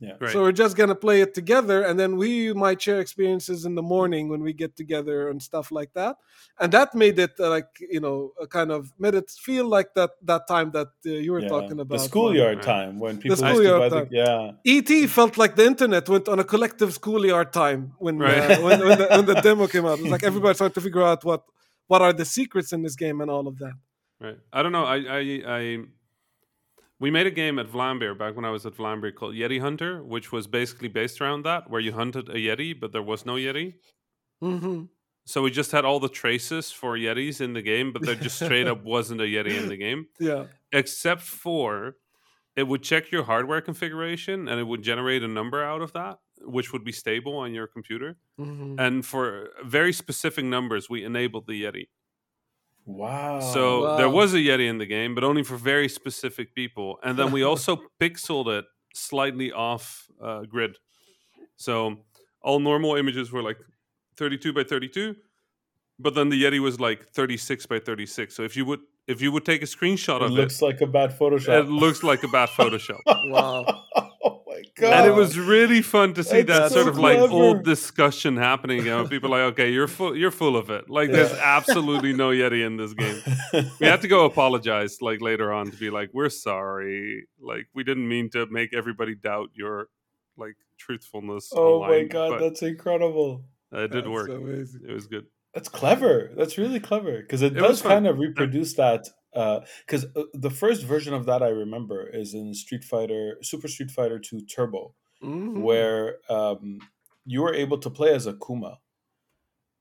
[0.00, 0.12] Yeah.
[0.20, 0.30] Right.
[0.32, 3.82] So we're just gonna play it together, and then we might share experiences in the
[3.82, 6.14] morning when we get together and stuff like that.
[6.60, 9.94] And that made it uh, like you know, a kind of made it feel like
[9.94, 11.48] that that time that uh, you were Yeah.
[11.48, 12.64] talking about the schoolyard Right.
[12.64, 16.28] time when people used to schoolyard buy the, yeah ET felt like the internet went
[16.28, 18.38] on a collective schoolyard time when Right.
[18.52, 19.98] uh, when, when, the, when the demo came out.
[19.98, 21.42] It was like everybody trying to figure out what
[21.88, 23.74] what are the secrets in this game and all of that.
[24.20, 24.38] Right.
[24.52, 24.84] I don't know.
[24.84, 25.20] I, I,
[25.58, 25.62] I,
[27.00, 30.02] we made a game at Vlambeer back when I was at Vlambeer called Yeti Hunter,
[30.02, 33.34] which was basically based around that, where you hunted a Yeti, but there was no
[33.34, 33.74] Yeti.
[34.40, 34.90] hmm
[35.26, 38.38] So we just had all the traces for Yetis in the game, but there just
[38.40, 40.48] straight up wasn't a Yeti in the game, Yeah.
[40.72, 41.96] except for
[42.56, 46.18] it would check your hardware configuration and it would generate a number out of that,
[46.42, 48.18] which would be stable on your computer.
[48.38, 51.88] hmm And for very specific numbers, we enabled the Yeti.
[52.88, 56.98] Wow So there was a Yeti in the game, but only for very specific people.
[57.02, 58.64] And then we also pixeled it
[58.94, 60.76] slightly off uh, grid.
[61.56, 62.04] So
[62.40, 63.58] all normal images were like
[64.16, 65.14] 32 by 32,
[65.98, 68.34] but then the Yeti was like 36 by 36.
[68.34, 70.80] So if you would if you would take a screenshot of it of looks like
[70.80, 73.00] a bad it, Photoshop it looks like a bad Photoshop.
[73.06, 73.84] Wow.
[74.80, 74.92] God!
[74.92, 78.36] and it was really fun to see That's that so sort of like old discussion
[78.36, 78.96] happening again.
[78.98, 80.88] When people like, okay, you're full, you're full of it.
[80.88, 83.20] Like, there's absolutely no Yeti in this game.
[83.80, 87.26] We had to go apologize like later on to be like, we're sorry.
[87.40, 89.88] Like, we didn't mean to make everybody doubt your
[90.36, 91.50] like truthfulness.
[91.54, 93.44] oh my god, that's incredible.
[93.74, 94.28] uh, it did That's work.
[94.30, 94.82] amazing.
[94.88, 95.26] It was good.
[95.54, 96.30] That's clever.
[96.36, 99.08] That's really clever because it, It does kind of reproduce that.
[99.86, 103.90] Because uh, the first version of that I remember is in Street Fighter, Super Street
[103.90, 105.62] Fighter Two Turbo, Mhm.
[105.62, 106.80] where um,
[107.24, 108.78] you were able to play as Akuma,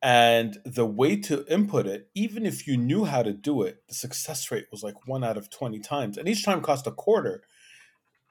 [0.01, 3.95] and the way to input it, even if you knew how to do it, the
[3.95, 7.43] success rate was like one out of twenty times, and each time cost a quarter.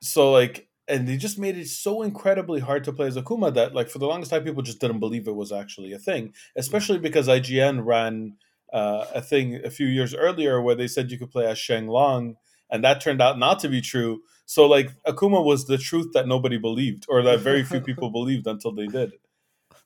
[0.01, 3.75] So like, and they just made it so incredibly hard to play as Akuma that
[3.75, 6.99] like for the longest time people just didn't believe it was actually a thing, especially
[6.99, 8.37] because IGN ran
[8.73, 11.87] uh, a thing a few years earlier where they said you could play as Sheng
[11.89, 12.37] Long,
[12.71, 14.21] and that turned out not to be true.
[14.47, 18.47] So like Akuma was the truth that nobody believed, or that very few people believed
[18.47, 19.13] until they did.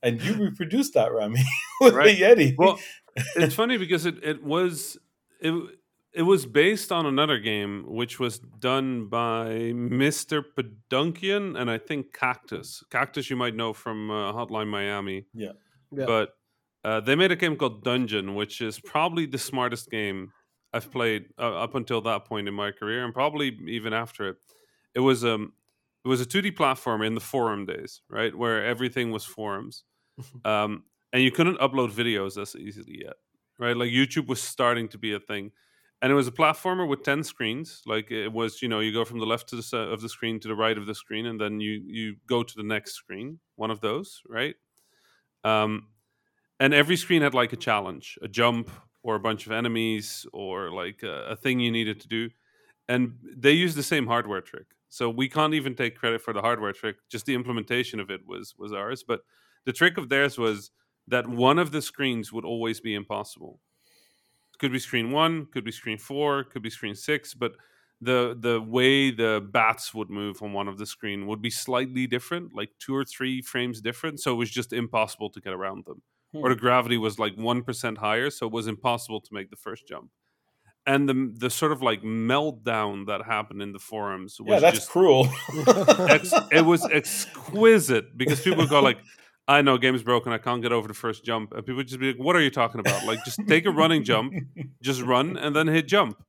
[0.02, 1.42] And you reproduced that, Rami,
[1.80, 2.16] with Right.
[2.16, 2.54] the Yeti.
[2.56, 2.78] Well,
[3.36, 4.96] it's funny because it, it was
[5.40, 5.52] it
[6.12, 10.42] it was based on another game which was done by Mr.
[10.56, 12.82] Podunkian and I think Cactus.
[12.90, 15.26] Cactus you might know from uh, Hotline Miami.
[15.34, 15.52] Yeah.
[15.92, 16.30] But
[16.84, 20.32] uh, they made a game called Dungeon, which is probably the smartest game
[20.72, 24.36] I've played uh, up until that point in my career, and probably even after it.
[24.94, 25.52] It was um,
[26.04, 29.84] it was a 2D platformer in the forum days, right, where everything was forums,
[30.44, 33.14] um, and you couldn't upload videos as easily yet,
[33.58, 33.76] right?
[33.76, 35.52] Like YouTube was starting to be a thing,
[36.02, 37.82] and it was a platformer with ten screens.
[37.86, 40.40] Like it was, you know, you go from the left to the of the screen
[40.40, 43.40] to the right of the screen, and then you you go to the next screen,
[43.56, 44.54] one of those, right?
[45.44, 45.88] Um,
[46.60, 48.70] and every screen had like a challenge, a jump,
[49.02, 52.30] or a bunch of enemies, or like a, a thing you needed to do.
[52.88, 56.42] And they used the same hardware trick, so we can't even take credit for the
[56.42, 56.96] hardware trick.
[57.10, 59.04] Just the implementation of it was was ours.
[59.06, 59.22] But
[59.64, 60.70] the trick of theirs was
[61.08, 63.60] that one of the screens would always be impossible.
[64.58, 67.52] Could be screen one, could be screen four, could be screen six, but
[68.02, 72.06] the the way the bats would move on one of the screen would be slightly
[72.06, 74.20] different, like two or three frames different.
[74.20, 76.02] So it was just impossible to get around them
[76.32, 79.86] or the gravity was like 1% higher so it was impossible to make the first
[79.86, 80.10] jump
[80.86, 84.78] and the the sort of like meltdown that happened in the forums was yeah, that's
[84.78, 85.28] just cruel.
[86.08, 88.98] ex- it was exquisite because people go like
[89.46, 90.32] I know game's broken.
[90.32, 92.40] I can't get over the first jump, and people would just be like, "What are
[92.40, 93.04] you talking about?
[93.04, 94.32] Like, just take a running jump,
[94.80, 96.22] just run, and then hit jump."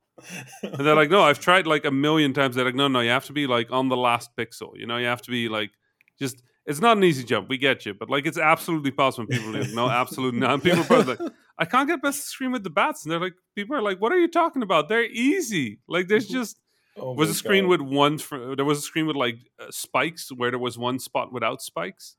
[0.64, 3.12] And they're like, "No, I've tried like a million times." They're like, "No, no, you
[3.12, 4.72] have to be like on the last pixel.
[4.74, 5.70] You know, you have to be like
[6.18, 6.42] just
[6.72, 7.50] it's not an easy jump.
[7.50, 9.28] We get you, but like it's absolutely possible.
[9.28, 10.64] People are like, no, absolutely not.
[10.64, 11.20] People are like,
[11.58, 13.04] I can't get past the screen with the bats.
[13.04, 14.90] And they're like, people are like, what are you talking about?
[14.90, 15.80] They're easy.
[15.88, 16.58] Like there's just
[16.98, 17.70] Oh was a screen God.
[17.70, 18.20] with one.
[18.56, 22.18] There was a screen with like uh, spikes where there was one spot without spikes.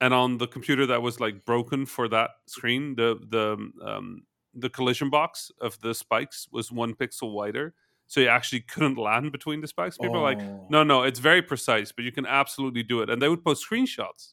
[0.00, 3.56] And on the computer that was like broken for that screen, the the
[3.86, 4.22] um,
[4.54, 7.74] the collision box of the spikes was one pixel wider,
[8.06, 9.96] so you actually couldn't land between the spikes.
[9.98, 10.66] People are like, Oh.
[10.70, 13.10] no, no, it's very precise, but you can absolutely do it.
[13.10, 14.32] And they would post screenshots.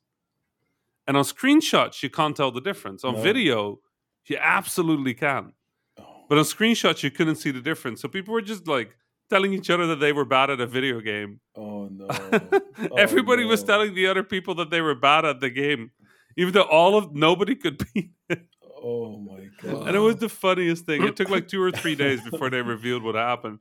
[1.07, 3.03] And on screenshots, you can't tell the difference.
[3.03, 3.21] On No.
[3.21, 3.79] video,
[4.27, 5.53] you absolutely can.
[5.99, 6.03] Oh.
[6.29, 8.01] But on screenshots, you couldn't see the difference.
[8.01, 8.95] So people were just like
[9.29, 11.39] telling each other that they were bad at a video game.
[11.55, 12.07] Oh no!
[12.91, 15.91] Oh, Everybody was telling the other people that they were bad at the game,
[16.37, 18.45] even though all of nobody could beat it.
[18.83, 19.87] Oh my god!
[19.87, 21.03] And it was the funniest thing.
[21.03, 23.59] It took like two or three days before they revealed what happened.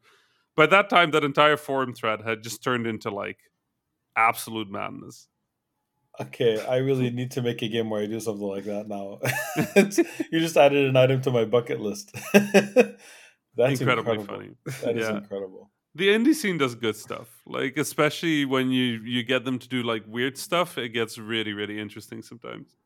[0.57, 3.39] By that time, that entire forum thread had just turned into like
[4.17, 5.29] absolute madness.
[6.21, 9.21] Okay, I really need to make a game where I do something like that now.
[10.31, 12.15] You just added an item to my bucket list.
[12.33, 14.25] That's Incredibly incredible.
[14.25, 14.51] funny.
[14.83, 15.19] That is Yeah.
[15.19, 15.71] incredible.
[15.95, 17.29] The indie scene does good stuff.
[17.47, 21.53] Like especially when you you get them to do like weird stuff, it gets really
[21.53, 22.77] really interesting sometimes.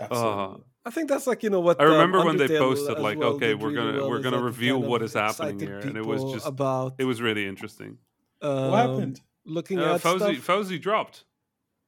[0.00, 0.32] Absolutely.
[0.44, 0.56] Uh-huh.
[0.84, 3.30] I think that's like you know what I um, remember when they posted, like, well
[3.34, 5.96] okay, we're gonna- well, we're gonna reveal kind what of is happening excited here, and
[5.96, 7.98] it was just- about It was really interesting.
[8.42, 9.20] um, what happened?
[9.44, 10.46] Looking Uh, at Fauzi, stuff.
[10.46, 11.24] Fauzi dropped.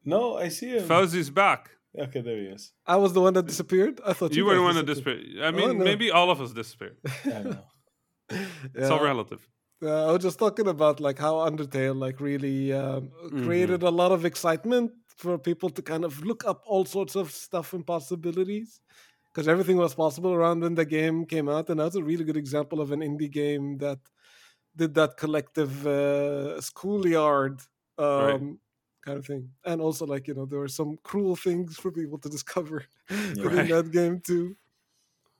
[0.04, 0.88] No, I see him.
[0.88, 1.70] Fauzi's back.
[1.98, 2.72] Okay, there he is.
[2.86, 4.00] I was the one that disappeared.
[4.06, 5.24] I thought you, You were the one that disappeared.
[5.24, 5.44] disappeared.
[5.46, 5.84] I mean, no.
[5.84, 6.96] maybe all of us disappeared.
[7.24, 7.64] I know.
[8.74, 9.04] It's all Yeah.
[9.12, 9.46] relative.
[9.82, 13.10] Uh, I was just talking about like how Undertale like really um,
[13.44, 17.30] created a lot of excitement for people to kind of look up all sorts of
[17.32, 18.80] stuff and possibilities
[19.32, 22.36] because everything was possible around when the game came out, and that's a really good
[22.36, 24.00] example of an indie game that
[24.76, 27.60] did that collective uh, schoolyard
[27.98, 28.44] um, Right.
[29.02, 32.18] kind of thing, and also like you know there were some cruel things for people
[32.18, 32.86] to discover
[33.42, 33.74] within Right.
[33.74, 34.56] that game too.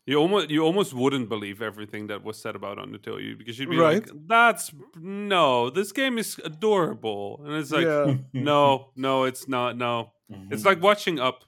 [0.07, 3.71] You almost you almost wouldn't believe everything that was said about Undertale you because you'd
[3.71, 4.07] be Right.
[4.07, 8.17] like, "That's no, this game is adorable," and it's like, yeah.
[8.33, 9.77] "No, no, it's not.
[9.77, 10.53] No, Mhm.
[10.53, 11.45] it's like watching Up.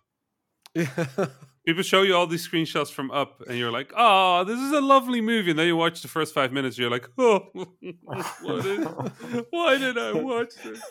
[0.75, 0.87] yeah.
[1.65, 4.81] People show you all these screenshots from Up, and you're like, "Oh, this is a
[4.81, 7.39] lovely movie," and then you watch the first five minutes, you're like, "Oh,
[8.43, 8.85] what is,
[9.51, 10.83] why did I watch this?"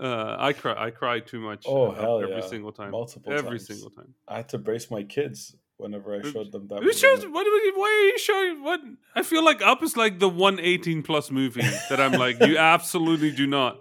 [0.00, 0.74] Uh, I cry.
[0.86, 1.64] I cry too much.
[1.66, 2.46] Oh, uh, hell every yeah.
[2.46, 2.90] single time.
[2.92, 3.66] Multiple every times.
[3.66, 4.14] single time.
[4.28, 6.78] I had to brace my kids whenever I showed them that.
[6.80, 6.96] Who movie.
[6.96, 7.24] shows?
[7.24, 7.46] What?
[7.76, 8.62] Why are you showing?
[8.62, 8.80] What?
[9.14, 12.56] I feel like Up is like the one eighteen plus movie that I'm like, you
[12.74, 13.78] absolutely do not.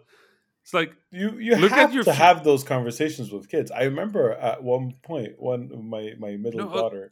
[0.64, 3.70] It's like, You you Look at have your to f- have those conversations with kids.
[3.72, 7.12] I remember at one point, one my my middle No, uh- daughter,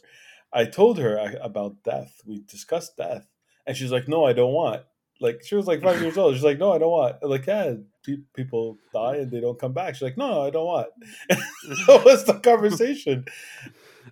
[0.52, 2.22] I told her I, about death.
[2.26, 3.28] We discussed death,
[3.68, 4.82] and she's like, "No, I don't want."
[5.22, 6.34] Like she was like five years old.
[6.34, 9.60] She's like, "No, I don't want." I'm like, yeah, pe- people die and they don't
[9.60, 9.94] come back.
[9.96, 10.88] She's like, "No, no, I don't want."
[11.30, 13.26] that was the conversation.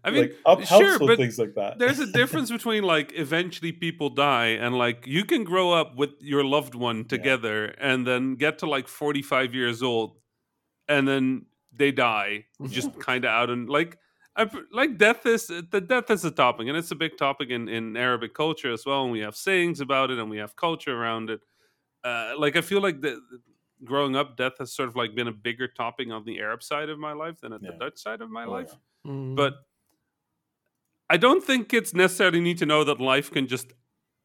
[0.04, 1.78] I mean, like up sure, but things like that.
[1.78, 6.10] there's a difference between like eventually people die and like you can grow up with
[6.20, 10.18] your loved one together and then get to like 45 years old
[10.88, 13.98] and then they die just kind of out and like
[14.36, 17.50] I, p- like death is the death is a topic and it's a big topic
[17.50, 20.56] in in Arabic culture as well and we have sayings about it and we have
[20.56, 21.42] culture around it
[22.04, 23.22] uh, like I feel like the
[23.84, 26.90] growing up death has sort of like been a bigger topic on the Arab side
[26.90, 28.70] of my life than at the Dutch side of my Oh, life
[29.06, 29.12] yeah.
[29.12, 29.36] Mm.
[29.36, 29.54] but
[31.14, 33.68] I don't think kids necessarily need to know that life can just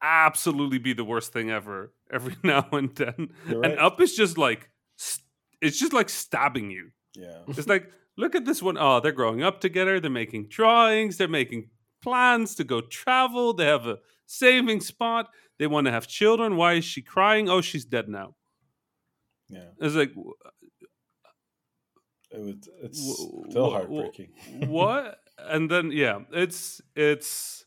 [0.01, 3.29] absolutely be the worst thing ever every now and then.
[3.49, 5.25] You're And up is just like st-
[5.61, 6.91] it's just like stabbing you.
[7.15, 7.39] yeah.
[7.47, 8.77] It's like look at this one.
[8.79, 9.99] Oh, they're growing up together.
[9.99, 11.17] They're making drawings.
[11.17, 11.69] They're making
[12.01, 13.53] plans to go travel.
[13.53, 15.29] They have a saving spot.
[15.59, 16.55] They want to have children.
[16.57, 17.49] Why is she crying?
[17.49, 18.35] Oh, she's dead now.
[19.49, 19.69] Yeah.
[19.81, 20.13] It's like
[22.31, 22.69] It was.
[22.83, 24.29] It's Wh- still wh- heartbreaking.
[24.67, 27.63] what and then yeah it's it's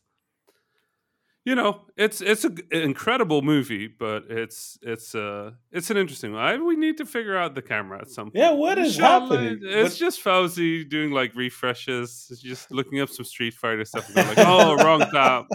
[1.43, 6.41] you know it's it's an incredible movie but it's it's uh it's an interesting one
[6.43, 9.05] I, we need to figure out the camera at some point Yeah, what is Shall
[9.05, 9.59] I- happening?
[9.63, 14.27] it's What- just Fauzi doing like refreshes just looking up some street fighter stuff and
[14.27, 15.45] like oh wrong tab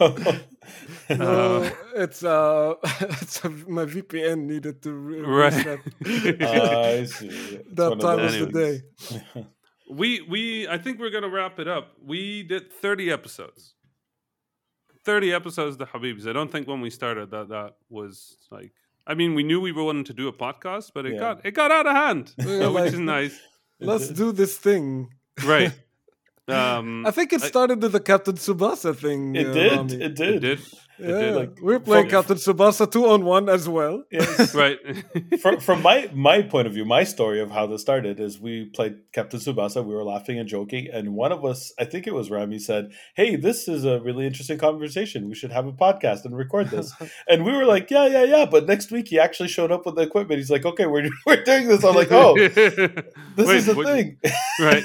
[1.10, 5.52] no, uh, it's uh, it's my VPN needed to re- Right.
[5.54, 5.80] reset.
[6.42, 7.28] Ah, I see.
[7.28, 8.82] It's that time those of the
[9.34, 9.46] day.
[9.90, 11.92] We we i think we're gonna wrap it up.
[12.02, 13.74] We did 30 episodes.
[15.04, 16.28] 30 episodes of the habibs.
[16.28, 18.72] I don't think when we started that that was like
[19.06, 21.18] i mean we knew we were wanting to do a podcast but it Yeah.
[21.18, 23.38] got it got out of hand were which is nice.
[23.80, 25.12] Let's do this thing.
[25.44, 25.72] right
[26.52, 29.34] um I think it I- started with the Captain Tsubasa thing.
[29.36, 29.72] It uh, did.
[29.72, 29.94] Rami.
[29.94, 30.40] It it did.
[30.42, 30.60] did
[30.98, 31.34] Yeah, did.
[31.34, 34.04] Like, we're playing from- Captain Tsubasa two on one as well.
[34.12, 34.54] Yes.
[34.62, 34.78] right
[35.42, 38.66] from from my my point of view, my story of how this started is we
[38.66, 39.78] played Captain Tsubasa.
[39.84, 42.84] We were laughing and joking, and one of us, I think it was Rami, said,
[43.20, 45.28] "Hey, this is a really interesting conversation.
[45.28, 46.92] We should have a podcast and record this."
[47.30, 49.96] and we were like, "Yeah, yeah, yeah." But next week, he actually showed up with
[49.96, 50.38] the equipment.
[50.42, 53.86] He's like, "Okay, we're we're doing this." I'm like, "Oh, this Wait, is the what-
[53.86, 54.18] thing."
[54.60, 54.84] right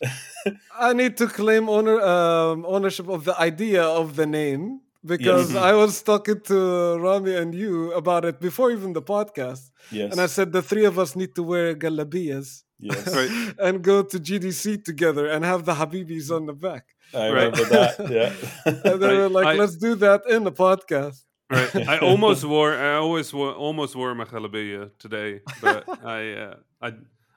[0.78, 5.62] I need to claim owner um, ownership of the idea of the name because Yes.
[5.62, 10.20] I was talking to Rami and you about it before even the podcast, yes, and
[10.20, 13.30] I said the three of us need to wear galabiyas yes, Right.
[13.66, 16.84] and go to GDC together and have the Habibis on the back.
[17.14, 17.34] I Right.
[17.34, 17.92] remember that.
[18.18, 18.32] Yeah,
[18.84, 21.18] And they I- were like, I- "Let's do that in the podcast."
[21.50, 25.30] right i almost wore i always wore almost wore my jalabia today
[25.64, 26.54] but i uh,
[26.86, 26.88] i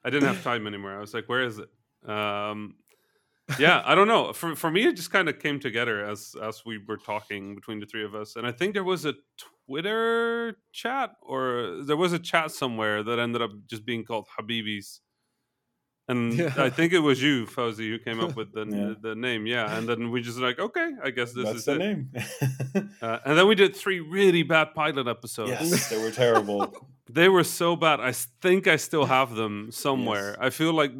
[0.05, 1.69] i didn't have time anymore i was like where is it
[2.07, 2.75] um
[3.59, 4.33] yeah i don't know.
[4.33, 7.79] For for me it just kind of came together as as we were talking between
[7.79, 9.13] the three of us and i think there was a
[9.67, 14.99] twitter chat or there was a chat somewhere that ended up just being called habibis
[16.11, 16.53] and Yeah.
[16.67, 18.93] I think it was you, Fauzi, who came up with the Yeah.
[19.07, 19.43] the name.
[19.55, 21.79] Yeah, and then we just like, okay, I guess this that's is the it.
[21.85, 21.99] name.
[23.01, 25.49] Uh, and then we did three really bad pilot episodes.
[25.51, 26.61] yes, they were terrible.
[27.09, 27.99] They were so bad.
[27.99, 30.29] I think I still have them somewhere.
[30.29, 30.47] Yes.
[30.47, 30.91] I feel like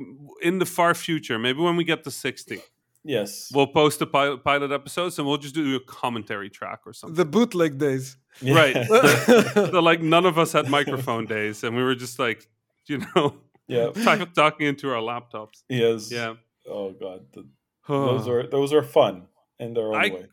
[0.42, 2.60] in the far future, maybe when we get to 60,
[3.04, 6.94] Yes, we'll post the pilot, pilot episodes and we'll just do a commentary track or
[6.94, 7.16] something.
[7.16, 8.18] The bootleg days.
[8.44, 8.76] Right.
[8.76, 9.54] Yeah.
[9.72, 12.48] so, like, none of us had microphone days and we were just like,
[12.86, 13.26] you know,
[13.68, 13.90] yeah.
[14.04, 15.64] talk- talking into our laptops.
[15.70, 16.12] Yes.
[16.12, 16.36] Yeah.
[16.68, 17.48] Oh god, the,
[17.88, 19.28] those are those are fun
[19.60, 20.26] in their own I- way.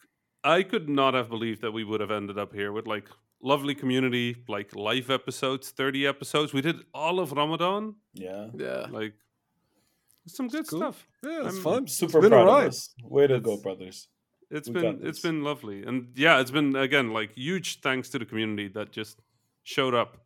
[0.45, 3.09] I could not have believed that we would have ended up here with like
[3.43, 6.53] lovely community, like live episodes, 30 episodes.
[6.55, 7.97] We did all of Ramadan.
[8.15, 8.47] Yeah.
[8.55, 9.15] Yeah, Like,
[10.27, 10.79] some good cool.
[10.81, 11.07] stuff.
[11.25, 11.87] yeah, it's fun.
[11.89, 12.95] Super it's been proud a of us.
[13.03, 14.09] Way to go, brothers.
[14.51, 15.21] It's We been got it's this.
[15.23, 19.21] been lovely, and yeah, it's been again like huge thanks to the community that just
[19.65, 20.19] showed up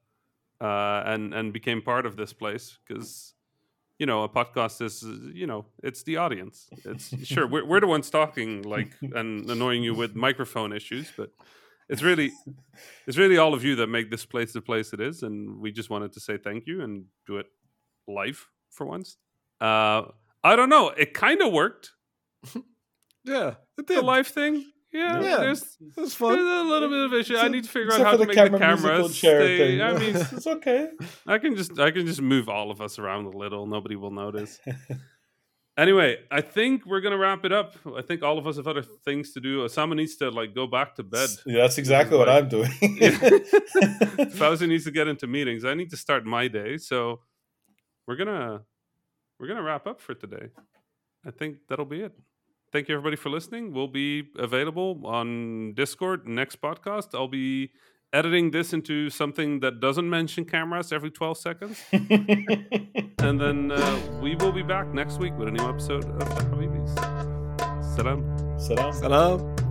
[0.63, 3.35] uh, and and became part of this place because
[3.99, 6.69] you know, a podcast is, you know, it's the audience.
[6.85, 11.31] It's sure we're we're the ones talking like and annoying you with microphone issues, but
[11.89, 12.33] it's really
[13.07, 15.71] it's really all of you that make this place the place it is, and we
[15.71, 17.47] just wanted to say thank you and do it
[18.09, 19.19] live for once.
[19.61, 20.03] Uh,
[20.43, 20.89] I don't know.
[20.89, 21.93] It kind of worked.
[23.25, 24.05] Yeah, it The did.
[24.05, 24.65] live thing.
[24.93, 25.37] Yeah, Yeah.
[25.39, 27.37] there's, It was there's a little bit of issue.
[27.37, 29.59] I need to figure out how to make camera the musical cameras chair stay.
[29.59, 29.81] thing.
[29.81, 30.91] I mean, it's okay.
[31.27, 33.67] I can just I can just move all of us around a little.
[33.67, 34.61] Nobody will notice.
[35.79, 37.75] anyway, I think we're gonna wrap it up.
[37.97, 39.65] I think all of us have other things to do.
[39.67, 41.31] Osama needs to like go back to bed.
[41.47, 42.71] Yeah, that's exactly what I'm doing.
[44.37, 45.65] Fauzi needs to get into meetings.
[45.65, 46.77] I need to start my day.
[46.77, 47.21] So
[48.07, 48.63] we're gonna
[49.39, 50.49] we're gonna wrap up for today.
[51.27, 52.13] I think that'll be it.
[52.73, 53.75] Thank you everybody for listening.
[53.75, 57.09] We'll be available on Discord next podcast.
[57.15, 57.71] I'll be
[58.15, 61.83] editing this into something that doesn't mention cameras every 12 seconds.
[63.23, 66.43] And then uh, we will be back next week with a new episode of the
[66.43, 66.93] Habibis.
[67.95, 68.59] Salam.
[68.59, 68.93] Salam.
[68.93, 69.62] Salam.